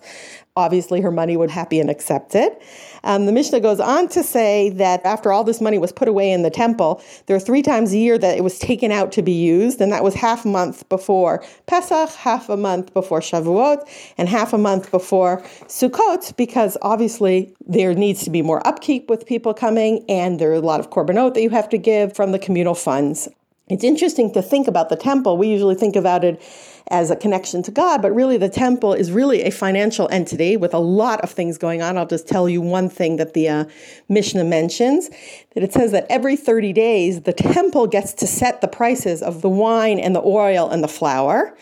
obviously 0.59 1.01
her 1.01 1.11
money 1.11 1.35
would 1.37 1.49
happy 1.49 1.79
and 1.79 1.89
accept 1.89 2.35
it. 2.35 2.61
Um, 3.03 3.25
the 3.25 3.31
Mishnah 3.31 3.61
goes 3.61 3.79
on 3.79 4.09
to 4.09 4.23
say 4.23 4.69
that 4.71 5.05
after 5.05 5.31
all 5.31 5.43
this 5.43 5.61
money 5.61 5.77
was 5.77 5.91
put 5.91 6.07
away 6.07 6.31
in 6.31 6.41
the 6.41 6.49
temple, 6.49 7.01
there 7.25 7.35
are 7.35 7.39
three 7.39 7.61
times 7.61 7.93
a 7.93 7.97
year 7.97 8.17
that 8.17 8.37
it 8.37 8.43
was 8.43 8.59
taken 8.59 8.91
out 8.91 9.11
to 9.13 9.21
be 9.21 9.31
used, 9.31 9.79
and 9.79 9.91
that 9.91 10.03
was 10.03 10.13
half 10.13 10.43
a 10.45 10.49
month 10.49 10.87
before 10.89 11.43
Pesach, 11.65 12.09
half 12.11 12.49
a 12.49 12.57
month 12.57 12.93
before 12.93 13.21
Shavuot, 13.21 13.87
and 14.17 14.27
half 14.27 14.51
a 14.51 14.57
month 14.57 14.91
before 14.91 15.41
Sukkot, 15.67 16.35
because 16.35 16.77
obviously 16.81 17.53
there 17.65 17.93
needs 17.93 18.23
to 18.25 18.29
be 18.29 18.41
more 18.41 18.65
upkeep 18.67 19.09
with 19.09 19.25
people 19.25 19.53
coming, 19.53 20.03
and 20.09 20.37
there 20.39 20.51
are 20.51 20.55
a 20.55 20.59
lot 20.59 20.81
of 20.81 20.89
korbanot 20.89 21.33
that 21.35 21.41
you 21.41 21.51
have 21.51 21.69
to 21.69 21.77
give 21.77 22.13
from 22.15 22.33
the 22.33 22.39
communal 22.39 22.75
funds. 22.75 23.29
It's 23.69 23.83
interesting 23.83 24.33
to 24.33 24.41
think 24.41 24.67
about 24.67 24.89
the 24.89 24.95
temple. 24.95 25.37
We 25.37 25.47
usually 25.47 25.75
think 25.75 25.95
about 25.95 26.23
it 26.23 26.41
as 26.89 27.11
a 27.11 27.15
connection 27.15 27.61
to 27.63 27.71
God, 27.71 28.01
but 28.01 28.13
really 28.13 28.37
the 28.37 28.49
temple 28.49 28.93
is 28.93 29.11
really 29.11 29.43
a 29.43 29.51
financial 29.51 30.07
entity 30.11 30.57
with 30.57 30.73
a 30.73 30.79
lot 30.79 31.21
of 31.21 31.29
things 31.29 31.57
going 31.57 31.81
on. 31.81 31.97
I'll 31.97 32.07
just 32.07 32.27
tell 32.27 32.49
you 32.49 32.61
one 32.61 32.89
thing 32.89 33.17
that 33.17 33.33
the 33.33 33.47
uh, 33.49 33.65
Mishnah 34.07 34.43
mentions 34.43 35.09
that 35.53 35.63
it 35.63 35.73
says 35.73 35.91
that 35.91 36.05
every 36.09 36.35
30 36.35 36.73
days 36.73 37.21
the 37.21 37.33
temple 37.33 37.87
gets 37.87 38.13
to 38.13 38.27
set 38.27 38.61
the 38.61 38.67
prices 38.67 39.21
of 39.21 39.41
the 39.41 39.49
wine 39.49 39.99
and 39.99 40.15
the 40.15 40.23
oil 40.23 40.69
and 40.69 40.83
the 40.83 40.87
flour, 40.87 41.55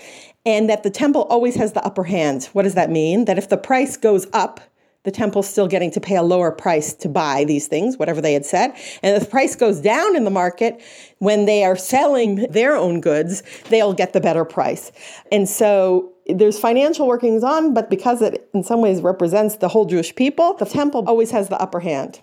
and 0.46 0.70
that 0.70 0.84
the 0.84 0.90
temple 0.90 1.24
always 1.24 1.56
has 1.56 1.74
the 1.74 1.84
upper 1.84 2.06
hand. 2.06 2.46
What 2.54 2.64
does 2.64 2.76
that 2.76 2.90
mean? 2.90 3.26
That 3.26 3.38
if 3.38 3.50
the 3.50 3.58
price 3.58 3.98
goes 3.98 4.28
up, 4.32 4.62
the 5.08 5.12
temple's 5.12 5.48
still 5.48 5.70
getting 5.70 5.90
to 5.90 6.02
pay 6.02 6.18
a 6.18 6.22
lower 6.22 6.52
price 6.52 6.94
to 6.94 7.08
buy 7.08 7.46
these 7.46 7.68
things, 7.68 7.98
whatever 7.98 8.20
they 8.20 8.34
had 8.34 8.46
said. 8.46 8.74
And 9.02 9.16
if 9.16 9.24
the 9.24 9.30
price 9.30 9.56
goes 9.56 9.80
down 9.80 10.18
in 10.18 10.26
the 10.26 10.30
market, 10.30 10.82
when 11.20 11.46
they 11.46 11.64
are 11.64 11.78
selling 11.78 12.46
their 12.52 12.76
own 12.76 13.00
goods, 13.00 13.42
they'll 13.70 13.94
get 13.94 14.12
the 14.12 14.20
better 14.20 14.44
price. 14.44 14.92
And 15.32 15.48
so 15.48 16.12
there's 16.26 16.60
financial 16.60 17.08
workings 17.08 17.42
on, 17.42 17.74
but 17.74 17.90
because 17.90 18.22
it 18.22 18.50
in 18.54 18.64
some 18.66 18.82
ways 18.82 19.00
represents 19.00 19.56
the 19.56 19.70
whole 19.70 19.86
Jewish 19.86 20.14
people, 20.14 20.56
the 20.56 20.66
temple 20.66 21.06
always 21.08 21.32
has 21.32 21.48
the 21.48 21.58
upper 21.58 21.80
hand. 21.80 22.20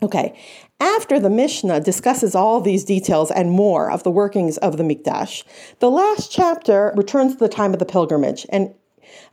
Okay, 0.00 0.38
after 0.78 1.18
the 1.18 1.28
Mishnah 1.28 1.80
discusses 1.80 2.36
all 2.36 2.60
these 2.60 2.84
details 2.84 3.32
and 3.32 3.50
more 3.50 3.90
of 3.90 4.04
the 4.04 4.12
workings 4.12 4.58
of 4.58 4.76
the 4.76 4.84
Mikdash, 4.84 5.42
the 5.80 5.90
last 5.90 6.30
chapter 6.30 6.94
returns 6.96 7.32
to 7.32 7.38
the 7.40 7.48
time 7.48 7.72
of 7.72 7.80
the 7.80 7.84
pilgrimage. 7.84 8.46
And 8.48 8.72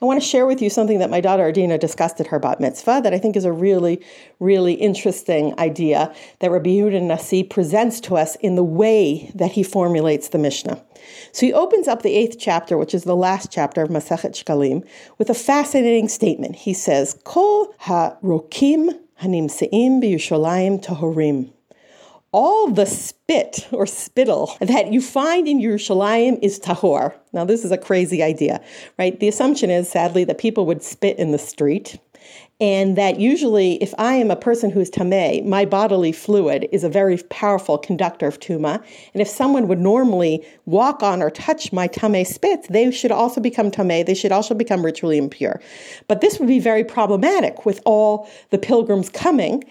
I 0.01 0.05
want 0.05 0.21
to 0.21 0.27
share 0.27 0.45
with 0.45 0.61
you 0.61 0.69
something 0.69 0.99
that 0.99 1.09
my 1.09 1.21
daughter 1.21 1.43
Ardina 1.43 1.79
discussed 1.79 2.19
at 2.19 2.27
her 2.27 2.39
bat 2.39 2.59
mitzvah 2.59 3.01
that 3.03 3.13
I 3.13 3.19
think 3.19 3.35
is 3.35 3.45
a 3.45 3.51
really, 3.51 4.01
really 4.39 4.73
interesting 4.73 5.57
idea 5.59 6.13
that 6.39 6.51
Rabbi 6.51 6.69
Yehuda 6.69 7.01
Nasi 7.01 7.43
presents 7.43 7.99
to 8.01 8.15
us 8.15 8.35
in 8.37 8.55
the 8.55 8.63
way 8.63 9.31
that 9.35 9.51
he 9.51 9.63
formulates 9.63 10.29
the 10.29 10.37
Mishnah. 10.37 10.81
So 11.31 11.45
he 11.45 11.53
opens 11.53 11.87
up 11.87 12.01
the 12.01 12.13
eighth 12.13 12.37
chapter, 12.39 12.77
which 12.77 12.93
is 12.93 13.03
the 13.03 13.15
last 13.15 13.51
chapter 13.51 13.81
of 13.81 13.89
Masechet 13.89 14.31
Shkalim, 14.31 14.85
with 15.17 15.29
a 15.29 15.33
fascinating 15.33 16.07
statement. 16.09 16.55
He 16.55 16.73
says, 16.73 17.19
Kol 17.23 17.73
ha-rokim 17.79 18.99
hanimseim 19.21 20.01
b'Yushalayim 20.01 20.83
tohorim 20.83 21.51
all 22.37 22.69
the 22.69 22.85
spit 22.85 23.67
or 23.71 23.87
spittle 23.87 24.55
that 24.59 24.93
you 24.93 25.01
find 25.01 25.47
in 25.47 25.57
Yerushalayim 25.59 26.37
is 26.43 26.59
tahor. 26.59 27.15
Now, 27.33 27.45
this 27.45 27.65
is 27.65 27.71
a 27.71 27.79
crazy 27.79 28.21
idea, 28.21 28.63
right? 28.99 29.19
The 29.19 29.27
assumption 29.27 29.71
is, 29.71 29.89
sadly, 29.89 30.23
that 30.25 30.37
people 30.37 30.67
would 30.67 30.83
spit 30.83 31.17
in 31.17 31.31
the 31.31 31.39
street. 31.39 31.97
And 32.59 32.97
that 32.97 33.19
usually, 33.19 33.75
if 33.83 33.93
I 33.99 34.15
am 34.15 34.31
a 34.31 34.35
person 34.35 34.71
who's 34.71 34.89
tameh, 34.89 35.45
my 35.45 35.63
bodily 35.63 36.11
fluid 36.11 36.67
is 36.71 36.83
a 36.83 36.89
very 36.89 37.17
powerful 37.29 37.77
conductor 37.77 38.25
of 38.25 38.39
tuma. 38.39 38.83
And 39.13 39.21
if 39.21 39.27
someone 39.27 39.67
would 39.67 39.79
normally 39.79 40.43
walk 40.65 41.03
on 41.03 41.21
or 41.21 41.29
touch 41.29 41.71
my 41.71 41.87
tameh 41.87 42.25
spits, 42.25 42.67
they 42.69 42.89
should 42.89 43.11
also 43.11 43.39
become 43.39 43.69
tameh. 43.69 44.07
They 44.07 44.15
should 44.15 44.31
also 44.31 44.55
become 44.55 44.83
ritually 44.83 45.19
impure. 45.19 45.61
But 46.07 46.21
this 46.21 46.39
would 46.39 46.47
be 46.47 46.59
very 46.59 46.83
problematic 46.83 47.63
with 47.63 47.79
all 47.85 48.27
the 48.49 48.57
pilgrims 48.57 49.09
coming. 49.09 49.63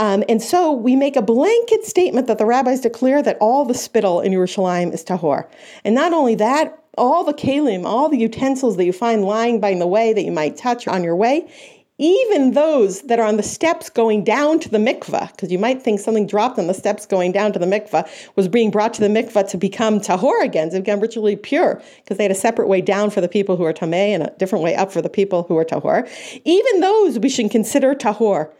Um, 0.00 0.24
and 0.28 0.42
so 0.42 0.72
we 0.72 0.96
make 0.96 1.14
a 1.14 1.22
blanket 1.22 1.84
statement 1.84 2.26
that 2.26 2.38
the 2.38 2.46
rabbis 2.46 2.80
declare 2.80 3.22
that 3.22 3.36
all 3.40 3.64
the 3.64 3.74
spittle 3.74 4.20
in 4.20 4.32
Yerushalayim 4.32 4.92
is 4.92 5.04
tahor. 5.04 5.46
And 5.84 5.94
not 5.94 6.12
only 6.12 6.34
that, 6.36 6.76
all 6.98 7.22
the 7.22 7.32
kalim, 7.32 7.84
all 7.84 8.08
the 8.08 8.18
utensils 8.18 8.76
that 8.76 8.84
you 8.84 8.92
find 8.92 9.24
lying 9.24 9.60
by 9.60 9.74
the 9.74 9.86
way 9.86 10.12
that 10.12 10.24
you 10.24 10.32
might 10.32 10.56
touch 10.56 10.88
on 10.88 11.04
your 11.04 11.16
way, 11.16 11.48
even 12.02 12.52
those 12.52 13.02
that 13.02 13.18
are 13.18 13.26
on 13.26 13.36
the 13.36 13.42
steps 13.42 13.88
going 13.88 14.24
down 14.24 14.58
to 14.60 14.68
the 14.68 14.78
mikveh, 14.78 15.30
because 15.32 15.52
you 15.52 15.58
might 15.58 15.82
think 15.82 16.00
something 16.00 16.26
dropped 16.26 16.58
on 16.58 16.66
the 16.66 16.74
steps 16.74 17.06
going 17.06 17.32
down 17.32 17.52
to 17.52 17.58
the 17.58 17.66
mikveh 17.66 18.08
was 18.36 18.48
being 18.48 18.70
brought 18.70 18.92
to 18.94 19.00
the 19.00 19.08
mikveh 19.08 19.48
to 19.48 19.56
become 19.56 20.00
tahor 20.00 20.42
again, 20.42 20.70
to 20.70 20.80
become 20.80 21.00
ritually 21.00 21.36
pure, 21.36 21.80
because 21.98 22.18
they 22.18 22.24
had 22.24 22.30
a 22.32 22.34
separate 22.34 22.68
way 22.68 22.80
down 22.80 23.10
for 23.10 23.20
the 23.20 23.28
people 23.28 23.56
who 23.56 23.64
are 23.64 23.72
tameh 23.72 24.14
and 24.14 24.22
a 24.22 24.30
different 24.38 24.64
way 24.64 24.74
up 24.74 24.90
for 24.90 25.00
the 25.00 25.10
people 25.10 25.44
who 25.44 25.56
are 25.56 25.64
tahor. 25.64 26.08
Even 26.44 26.80
those 26.80 27.18
we 27.18 27.28
should 27.28 27.50
consider 27.50 27.94
tahor. 27.94 28.50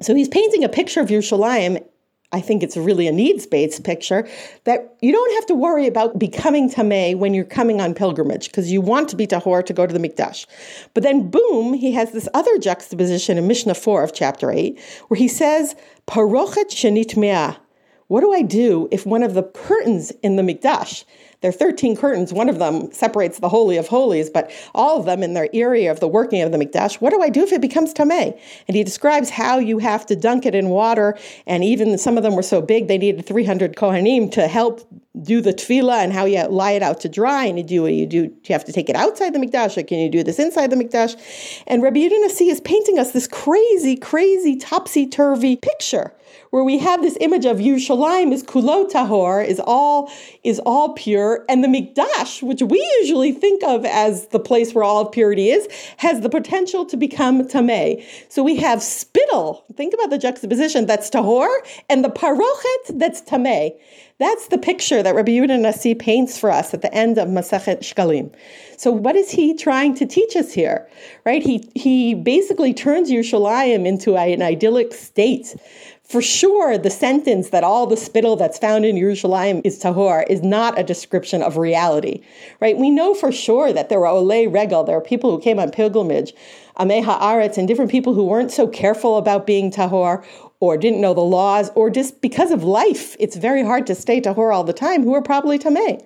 So 0.00 0.14
he's 0.14 0.28
painting 0.28 0.64
a 0.64 0.68
picture 0.68 1.00
of 1.00 1.08
Yerushalayim. 1.08 1.84
I 2.30 2.42
think 2.42 2.62
it's 2.62 2.76
really 2.76 3.08
a 3.08 3.12
needs-based 3.12 3.84
picture 3.84 4.28
that 4.64 4.94
you 5.00 5.12
don't 5.12 5.34
have 5.36 5.46
to 5.46 5.54
worry 5.54 5.86
about 5.86 6.18
becoming 6.18 6.68
tameh 6.68 7.16
when 7.16 7.32
you're 7.32 7.44
coming 7.44 7.80
on 7.80 7.94
pilgrimage 7.94 8.48
because 8.48 8.70
you 8.70 8.82
want 8.82 9.08
to 9.08 9.16
be 9.16 9.26
tahor 9.26 9.64
to 9.64 9.72
go 9.72 9.86
to 9.86 9.94
the 9.94 9.98
mikdash. 9.98 10.44
But 10.92 11.04
then, 11.04 11.30
boom, 11.30 11.72
he 11.72 11.92
has 11.92 12.12
this 12.12 12.28
other 12.34 12.58
juxtaposition 12.58 13.38
in 13.38 13.46
Mishnah 13.46 13.74
four 13.74 14.02
of 14.02 14.12
chapter 14.12 14.50
eight 14.50 14.78
where 15.08 15.16
he 15.16 15.28
says, 15.28 15.74
"Parochet 16.06 16.68
shenit 16.68 17.16
me'ah." 17.16 17.56
What 18.08 18.20
do 18.20 18.32
I 18.32 18.42
do 18.42 18.88
if 18.90 19.06
one 19.06 19.22
of 19.22 19.34
the 19.34 19.42
curtains 19.42 20.12
in 20.22 20.36
the 20.36 20.42
mikdash 20.42 21.04
there 21.40 21.50
are 21.50 21.52
13 21.52 21.96
curtains. 21.96 22.32
One 22.32 22.48
of 22.48 22.58
them 22.58 22.90
separates 22.92 23.38
the 23.38 23.48
Holy 23.48 23.76
of 23.76 23.86
Holies, 23.86 24.28
but 24.28 24.50
all 24.74 24.98
of 24.98 25.06
them 25.06 25.22
in 25.22 25.34
their 25.34 25.48
area 25.52 25.90
of 25.90 26.00
the 26.00 26.08
working 26.08 26.42
of 26.42 26.50
the 26.50 26.58
Mikdash. 26.58 27.00
What 27.00 27.10
do 27.10 27.22
I 27.22 27.28
do 27.28 27.42
if 27.42 27.52
it 27.52 27.60
becomes 27.60 27.94
Tameh? 27.94 28.38
And 28.66 28.76
he 28.76 28.82
describes 28.82 29.30
how 29.30 29.58
you 29.58 29.78
have 29.78 30.04
to 30.06 30.16
dunk 30.16 30.46
it 30.46 30.54
in 30.54 30.68
water, 30.68 31.16
and 31.46 31.62
even 31.62 31.96
some 31.96 32.16
of 32.16 32.24
them 32.24 32.34
were 32.34 32.42
so 32.42 32.60
big 32.60 32.88
they 32.88 32.98
needed 32.98 33.24
300 33.24 33.76
Kohanim 33.76 34.32
to 34.32 34.48
help 34.48 34.80
do 35.22 35.40
the 35.40 35.52
tevilah 35.52 36.02
and 36.02 36.12
how 36.12 36.24
you 36.24 36.44
lie 36.46 36.72
it 36.72 36.82
out 36.82 37.00
to 37.00 37.08
dry. 37.08 37.44
And 37.44 37.58
you 37.58 37.64
do 37.64 37.82
what 37.82 37.92
you 37.92 38.06
do 38.06 38.16
you 38.24 38.32
have 38.50 38.64
to 38.64 38.72
take 38.72 38.88
it 38.88 38.96
outside 38.96 39.32
the 39.32 39.38
mikdash, 39.38 39.76
or 39.76 39.82
can 39.82 39.98
you 39.98 40.10
do 40.10 40.22
this 40.22 40.38
inside 40.38 40.70
the 40.70 40.76
mikdash? 40.76 41.16
And 41.66 41.82
Rabbi 41.82 41.98
Yehuda 41.98 42.20
Nasi 42.20 42.48
is 42.48 42.60
painting 42.60 42.98
us 42.98 43.12
this 43.12 43.26
crazy, 43.26 43.96
crazy 43.96 44.56
topsy 44.56 45.06
turvy 45.06 45.56
picture 45.56 46.12
where 46.50 46.64
we 46.64 46.78
have 46.78 47.02
this 47.02 47.16
image 47.20 47.44
of 47.44 47.58
Yerushalayim 47.58 48.32
is 48.32 48.42
kulo 48.42 48.90
tahor, 48.90 49.44
is 49.44 49.60
all 49.64 50.10
is 50.44 50.60
all 50.60 50.94
pure, 50.94 51.27
and 51.48 51.62
the 51.64 51.68
mikdash, 51.68 52.42
which 52.42 52.62
we 52.62 52.78
usually 53.00 53.32
think 53.32 53.62
of 53.64 53.84
as 53.84 54.28
the 54.28 54.40
place 54.40 54.74
where 54.74 54.84
all 54.84 55.00
of 55.00 55.12
purity 55.12 55.50
is, 55.50 55.68
has 55.98 56.20
the 56.20 56.28
potential 56.28 56.84
to 56.86 56.96
become 56.96 57.46
tameh. 57.48 58.04
So 58.28 58.42
we 58.42 58.56
have 58.56 58.82
spittle. 58.82 59.64
Think 59.74 59.94
about 59.94 60.10
the 60.10 60.18
juxtaposition. 60.18 60.86
That's 60.86 61.10
tahor, 61.10 61.48
and 61.88 62.04
the 62.04 62.10
parochet. 62.10 62.98
That's 62.98 63.20
tameh. 63.22 63.72
That's 64.18 64.48
the 64.48 64.58
picture 64.58 65.00
that 65.00 65.14
Rabbi 65.14 65.30
Yehuda 65.30 65.60
Nasi 65.60 65.94
paints 65.94 66.38
for 66.38 66.50
us 66.50 66.74
at 66.74 66.82
the 66.82 66.92
end 66.92 67.18
of 67.18 67.28
Masechet 67.28 67.80
Shkalim. 67.80 68.34
So 68.76 68.90
what 68.90 69.14
is 69.14 69.30
he 69.30 69.54
trying 69.54 69.94
to 69.94 70.06
teach 70.06 70.34
us 70.34 70.52
here? 70.52 70.88
Right? 71.24 71.42
He 71.42 71.68
he 71.76 72.14
basically 72.14 72.74
turns 72.74 73.10
Yerushalayim 73.10 73.86
into 73.86 74.16
an 74.16 74.42
idyllic 74.42 74.92
state 74.92 75.54
for 76.08 76.22
sure, 76.22 76.78
the 76.78 76.88
sentence 76.88 77.50
that 77.50 77.62
all 77.62 77.86
the 77.86 77.96
spittle 77.96 78.34
that's 78.34 78.58
found 78.58 78.86
in 78.86 78.96
Yerushalayim 78.96 79.60
is 79.62 79.78
tahor 79.78 80.24
is 80.30 80.42
not 80.42 80.78
a 80.78 80.82
description 80.82 81.42
of 81.42 81.58
reality, 81.58 82.22
right? 82.60 82.78
We 82.78 82.88
know 82.88 83.12
for 83.12 83.30
sure 83.30 83.74
that 83.74 83.90
there 83.90 84.00
were 84.00 84.06
olei 84.06 84.50
regel, 84.50 84.84
there 84.84 84.96
are 84.96 85.02
people 85.02 85.30
who 85.30 85.38
came 85.38 85.58
on 85.58 85.70
pilgrimage, 85.70 86.32
amei 86.78 87.04
haaretz, 87.04 87.58
and 87.58 87.68
different 87.68 87.90
people 87.90 88.14
who 88.14 88.24
weren't 88.24 88.50
so 88.50 88.66
careful 88.66 89.18
about 89.18 89.46
being 89.46 89.70
tahor 89.70 90.24
or 90.60 90.78
didn't 90.78 91.02
know 91.02 91.12
the 91.12 91.20
laws, 91.20 91.70
or 91.74 91.90
just 91.90 92.22
because 92.22 92.50
of 92.50 92.64
life, 92.64 93.14
it's 93.20 93.36
very 93.36 93.62
hard 93.62 93.86
to 93.86 93.94
stay 93.94 94.18
tahor 94.18 94.52
all 94.52 94.64
the 94.64 94.72
time, 94.72 95.04
who 95.04 95.14
are 95.14 95.22
probably 95.22 95.58
tameh. 95.58 96.02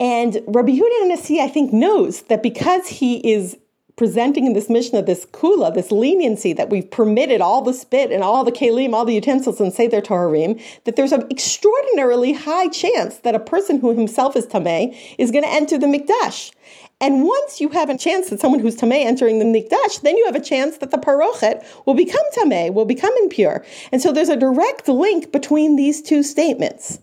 And 0.00 0.40
Rabbi 0.48 0.70
Yehuda 0.70 1.08
Nasi, 1.08 1.40
I 1.40 1.48
think, 1.48 1.70
knows 1.70 2.22
that 2.22 2.42
because 2.42 2.88
he 2.88 3.18
is 3.18 3.58
presenting 3.96 4.46
in 4.46 4.52
this 4.54 4.68
Mishnah 4.68 5.02
this 5.02 5.26
kula, 5.26 5.72
this 5.72 5.92
leniency 5.92 6.52
that 6.52 6.70
we've 6.70 6.90
permitted 6.90 7.40
all 7.40 7.62
the 7.62 7.72
spit 7.72 8.10
and 8.10 8.24
all 8.24 8.44
the 8.44 8.52
kalim, 8.52 8.92
all 8.92 9.04
the 9.04 9.14
utensils, 9.14 9.60
and 9.60 9.72
say 9.72 9.86
they're 9.86 10.02
taharim, 10.02 10.60
that 10.84 10.96
there's 10.96 11.12
an 11.12 11.26
extraordinarily 11.30 12.32
high 12.32 12.68
chance 12.68 13.18
that 13.18 13.34
a 13.34 13.40
person 13.40 13.78
who 13.80 13.94
himself 13.94 14.36
is 14.36 14.46
tameh 14.46 14.96
is 15.18 15.30
going 15.30 15.44
to 15.44 15.50
enter 15.50 15.78
the 15.78 15.86
mikdash. 15.86 16.52
And 17.00 17.24
once 17.24 17.60
you 17.60 17.68
have 17.70 17.90
a 17.90 17.98
chance 17.98 18.30
that 18.30 18.40
someone 18.40 18.60
who's 18.60 18.76
tamei 18.76 19.04
entering 19.04 19.38
the 19.38 19.44
mikdash, 19.44 20.00
then 20.02 20.16
you 20.16 20.24
have 20.26 20.36
a 20.36 20.40
chance 20.40 20.78
that 20.78 20.90
the 20.90 20.98
parochet 20.98 21.64
will 21.86 21.94
become 21.94 22.24
tamei, 22.36 22.72
will 22.72 22.84
become 22.84 23.12
impure. 23.22 23.64
And 23.92 24.00
so 24.00 24.12
there's 24.12 24.28
a 24.28 24.36
direct 24.36 24.88
link 24.88 25.30
between 25.30 25.76
these 25.76 26.00
two 26.00 26.22
statements. 26.22 27.00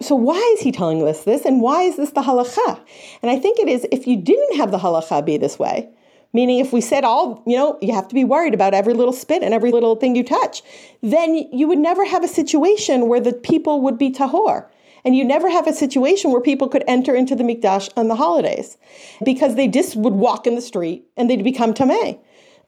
So 0.00 0.14
why 0.14 0.38
is 0.56 0.60
he 0.60 0.72
telling 0.72 1.06
us 1.06 1.24
this, 1.24 1.44
and 1.44 1.60
why 1.62 1.82
is 1.82 1.96
this 1.96 2.10
the 2.10 2.22
halacha? 2.22 2.80
And 3.22 3.30
I 3.30 3.38
think 3.38 3.58
it 3.58 3.68
is 3.68 3.86
if 3.92 4.06
you 4.06 4.16
didn't 4.16 4.56
have 4.56 4.70
the 4.70 4.78
halacha 4.78 5.24
be 5.24 5.36
this 5.36 5.58
way, 5.58 5.88
meaning 6.34 6.58
if 6.58 6.72
we 6.72 6.82
said 6.82 7.04
all, 7.04 7.42
you 7.46 7.56
know, 7.56 7.78
you 7.80 7.94
have 7.94 8.08
to 8.08 8.14
be 8.14 8.24
worried 8.24 8.52
about 8.52 8.74
every 8.74 8.92
little 8.92 9.12
spit 9.12 9.42
and 9.42 9.54
every 9.54 9.70
little 9.70 9.96
thing 9.96 10.14
you 10.14 10.24
touch, 10.24 10.62
then 11.00 11.48
you 11.52 11.66
would 11.66 11.78
never 11.78 12.04
have 12.04 12.22
a 12.22 12.28
situation 12.28 13.08
where 13.08 13.20
the 13.20 13.32
people 13.32 13.80
would 13.80 13.96
be 13.96 14.10
tahor. 14.10 14.66
And 15.06 15.14
you 15.14 15.24
never 15.24 15.50
have 15.50 15.66
a 15.66 15.72
situation 15.72 16.32
where 16.32 16.40
people 16.40 16.66
could 16.66 16.82
enter 16.88 17.14
into 17.14 17.34
the 17.36 17.44
mikdash 17.44 17.90
on 17.96 18.08
the 18.08 18.16
holidays 18.16 18.78
because 19.22 19.54
they 19.54 19.68
just 19.68 19.96
would 19.96 20.14
walk 20.14 20.46
in 20.46 20.54
the 20.54 20.62
street 20.62 21.04
and 21.16 21.28
they'd 21.28 21.44
become 21.44 21.74
tameh. 21.74 22.18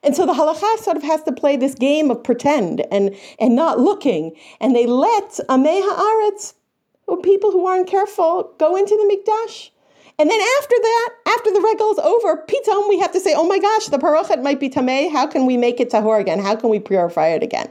And 0.02 0.14
so 0.14 0.26
the 0.26 0.34
halacha 0.34 0.78
sort 0.78 0.96
of 0.96 1.02
has 1.02 1.22
to 1.24 1.32
play 1.32 1.56
this 1.56 1.74
game 1.74 2.10
of 2.10 2.22
pretend 2.22 2.82
and, 2.92 3.16
and 3.40 3.56
not 3.56 3.80
looking. 3.80 4.36
And 4.60 4.76
they 4.76 4.86
let 4.86 5.40
Amei 5.48 5.80
Haaretz, 5.80 6.54
people 7.22 7.50
who 7.50 7.66
aren't 7.66 7.88
careful, 7.88 8.54
go 8.58 8.76
into 8.76 8.94
the 8.94 9.16
mikdash. 9.16 9.70
And 10.18 10.30
then 10.30 10.40
after 10.58 10.74
that, 10.80 11.10
after 11.26 11.52
the 11.52 11.60
regel 11.60 11.92
is 11.92 11.98
over, 11.98 12.42
pitom, 12.48 12.88
we 12.88 12.98
have 13.00 13.12
to 13.12 13.20
say, 13.20 13.34
oh 13.36 13.46
my 13.46 13.58
gosh, 13.58 13.86
the 13.86 13.98
parochet 13.98 14.42
might 14.42 14.58
be 14.58 14.70
tameh. 14.70 15.12
How 15.12 15.26
can 15.26 15.44
we 15.44 15.58
make 15.58 15.78
it 15.78 15.90
tahor 15.90 16.18
again? 16.18 16.38
How 16.38 16.56
can 16.56 16.70
we 16.70 16.78
purify 16.78 17.28
it 17.28 17.42
again? 17.42 17.70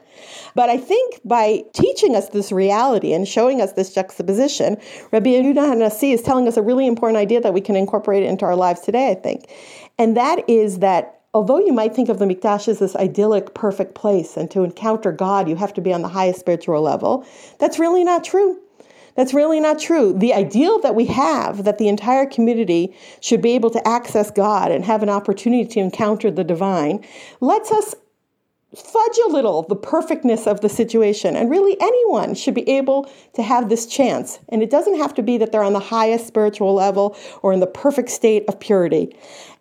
But 0.53 0.69
I 0.69 0.77
think 0.77 1.21
by 1.25 1.63
teaching 1.73 2.15
us 2.15 2.29
this 2.29 2.51
reality 2.51 3.13
and 3.13 3.27
showing 3.27 3.61
us 3.61 3.73
this 3.73 3.95
juxtaposition, 3.95 4.77
Rabbi 5.11 5.31
Yehuda 5.31 5.55
Hanasi 5.55 6.13
is 6.13 6.21
telling 6.21 6.47
us 6.47 6.55
a 6.55 6.61
really 6.61 6.85
important 6.85 7.17
idea 7.17 7.41
that 7.41 7.53
we 7.53 7.61
can 7.61 7.75
incorporate 7.75 8.21
into 8.21 8.45
our 8.45 8.55
lives 8.55 8.81
today, 8.81 9.09
I 9.09 9.15
think. 9.15 9.49
And 9.97 10.15
that 10.15 10.47
is 10.47 10.79
that 10.79 11.21
although 11.33 11.59
you 11.59 11.73
might 11.73 11.95
think 11.95 12.09
of 12.09 12.19
the 12.19 12.25
mikdash 12.25 12.67
as 12.67 12.77
this 12.77 12.95
idyllic, 12.95 13.55
perfect 13.55 13.95
place, 13.95 14.37
and 14.37 14.51
to 14.51 14.63
encounter 14.63 15.11
God, 15.11 15.49
you 15.49 15.55
have 15.55 15.73
to 15.73 15.81
be 15.81 15.91
on 15.91 16.03
the 16.03 16.07
highest 16.07 16.41
spiritual 16.41 16.79
level, 16.81 17.25
that's 17.59 17.79
really 17.79 18.03
not 18.03 18.23
true. 18.23 18.61
That's 19.15 19.33
really 19.33 19.59
not 19.59 19.79
true. 19.79 20.13
The 20.13 20.33
ideal 20.33 20.79
that 20.79 20.93
we 20.93 21.05
have, 21.05 21.63
that 21.63 21.77
the 21.77 21.87
entire 21.87 22.25
community 22.25 22.93
should 23.21 23.41
be 23.41 23.51
able 23.51 23.69
to 23.71 23.87
access 23.87 24.29
God 24.29 24.71
and 24.71 24.83
have 24.83 25.03
an 25.03 25.09
opportunity 25.09 25.65
to 25.65 25.79
encounter 25.79 26.29
the 26.29 26.43
divine, 26.43 27.03
lets 27.39 27.71
us 27.71 27.95
fudge 28.75 29.17
a 29.25 29.29
little 29.29 29.63
the 29.63 29.75
perfectness 29.75 30.47
of 30.47 30.59
the 30.59 30.67
situation. 30.67 31.35
And 31.35 31.49
really, 31.49 31.77
anyone 31.79 32.35
should 32.35 32.53
be 32.53 32.67
able 32.69 33.09
to 33.33 33.41
have 33.41 33.69
this 33.69 33.85
chance. 33.85 34.39
And 34.49 34.61
it 34.61 34.69
doesn't 34.69 34.97
have 34.97 35.13
to 35.15 35.23
be 35.23 35.37
that 35.37 35.53
they're 35.53 35.63
on 35.63 35.73
the 35.73 35.79
highest 35.79 36.27
spiritual 36.27 36.73
level 36.73 37.15
or 37.41 37.53
in 37.53 37.61
the 37.61 37.67
perfect 37.67 38.09
state 38.09 38.43
of 38.49 38.59
purity. 38.59 39.15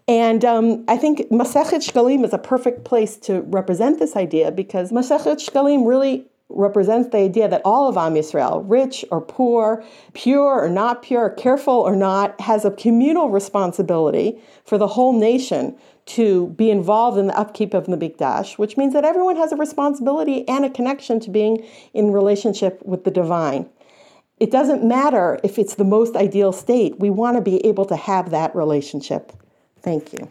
And 0.06 0.44
um, 0.44 0.84
I 0.86 0.96
think 0.96 1.30
Masechet 1.30 1.88
Shkalim 1.88 2.24
is 2.24 2.34
a 2.34 2.38
perfect 2.38 2.84
place 2.84 3.16
to 3.18 3.40
represent 3.42 3.98
this 3.98 4.16
idea 4.16 4.50
because 4.50 4.92
Masechet 4.92 5.36
Shkalim 5.36 5.86
really 5.86 6.26
represents 6.54 7.10
the 7.10 7.18
idea 7.18 7.48
that 7.48 7.62
all 7.64 7.88
of 7.88 7.96
Am 7.96 8.14
Yisrael, 8.14 8.64
rich 8.66 9.04
or 9.10 9.20
poor, 9.20 9.84
pure 10.12 10.62
or 10.62 10.68
not 10.68 11.02
pure, 11.02 11.30
careful 11.30 11.74
or 11.74 11.96
not, 11.96 12.40
has 12.40 12.64
a 12.64 12.70
communal 12.70 13.30
responsibility 13.30 14.40
for 14.64 14.78
the 14.78 14.86
whole 14.88 15.18
nation 15.18 15.76
to 16.06 16.48
be 16.48 16.70
involved 16.70 17.18
in 17.18 17.26
the 17.26 17.38
upkeep 17.38 17.74
of 17.74 17.86
the 17.86 17.96
Mikdash, 17.96 18.58
which 18.58 18.76
means 18.76 18.92
that 18.92 19.04
everyone 19.04 19.36
has 19.36 19.52
a 19.52 19.56
responsibility 19.56 20.46
and 20.48 20.64
a 20.64 20.70
connection 20.70 21.18
to 21.20 21.30
being 21.30 21.66
in 21.94 22.12
relationship 22.12 22.82
with 22.84 23.04
the 23.04 23.10
divine. 23.10 23.68
It 24.38 24.50
doesn't 24.50 24.84
matter 24.84 25.38
if 25.44 25.58
it's 25.58 25.76
the 25.76 25.84
most 25.84 26.16
ideal 26.16 26.52
state. 26.52 26.98
We 26.98 27.08
want 27.08 27.36
to 27.36 27.40
be 27.40 27.64
able 27.64 27.86
to 27.86 27.96
have 27.96 28.30
that 28.30 28.54
relationship. 28.54 29.32
Thank 29.80 30.12
you. 30.12 30.28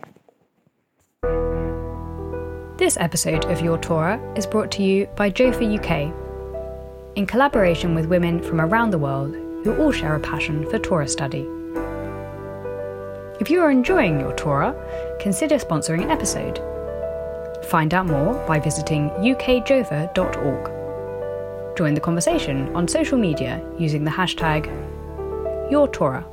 This 2.75 2.97
episode 2.99 3.45
of 3.45 3.61
Your 3.61 3.77
Torah 3.77 4.19
is 4.35 4.47
brought 4.47 4.71
to 4.71 4.81
you 4.81 5.05
by 5.15 5.29
Jofa 5.29 5.63
UK, 5.77 6.11
in 7.15 7.27
collaboration 7.27 7.93
with 7.93 8.07
women 8.07 8.41
from 8.41 8.59
around 8.59 8.89
the 8.89 8.97
world 8.97 9.35
who 9.63 9.77
all 9.77 9.91
share 9.91 10.15
a 10.15 10.19
passion 10.19 10.67
for 10.71 10.79
Torah 10.79 11.07
study. 11.07 11.47
If 13.39 13.51
you 13.51 13.61
are 13.61 13.69
enjoying 13.69 14.19
your 14.19 14.33
Torah, 14.33 14.73
consider 15.19 15.59
sponsoring 15.59 16.01
an 16.01 16.09
episode. 16.09 16.59
Find 17.65 17.93
out 17.93 18.07
more 18.07 18.33
by 18.47 18.59
visiting 18.59 19.11
ukjofa.org. 19.11 20.71
Join 21.77 21.93
the 21.93 22.01
conversation 22.01 22.75
on 22.75 22.87
social 22.87 23.19
media 23.19 23.63
using 23.77 24.03
the 24.03 24.09
hashtag 24.09 24.65
YourTorah. 25.71 26.32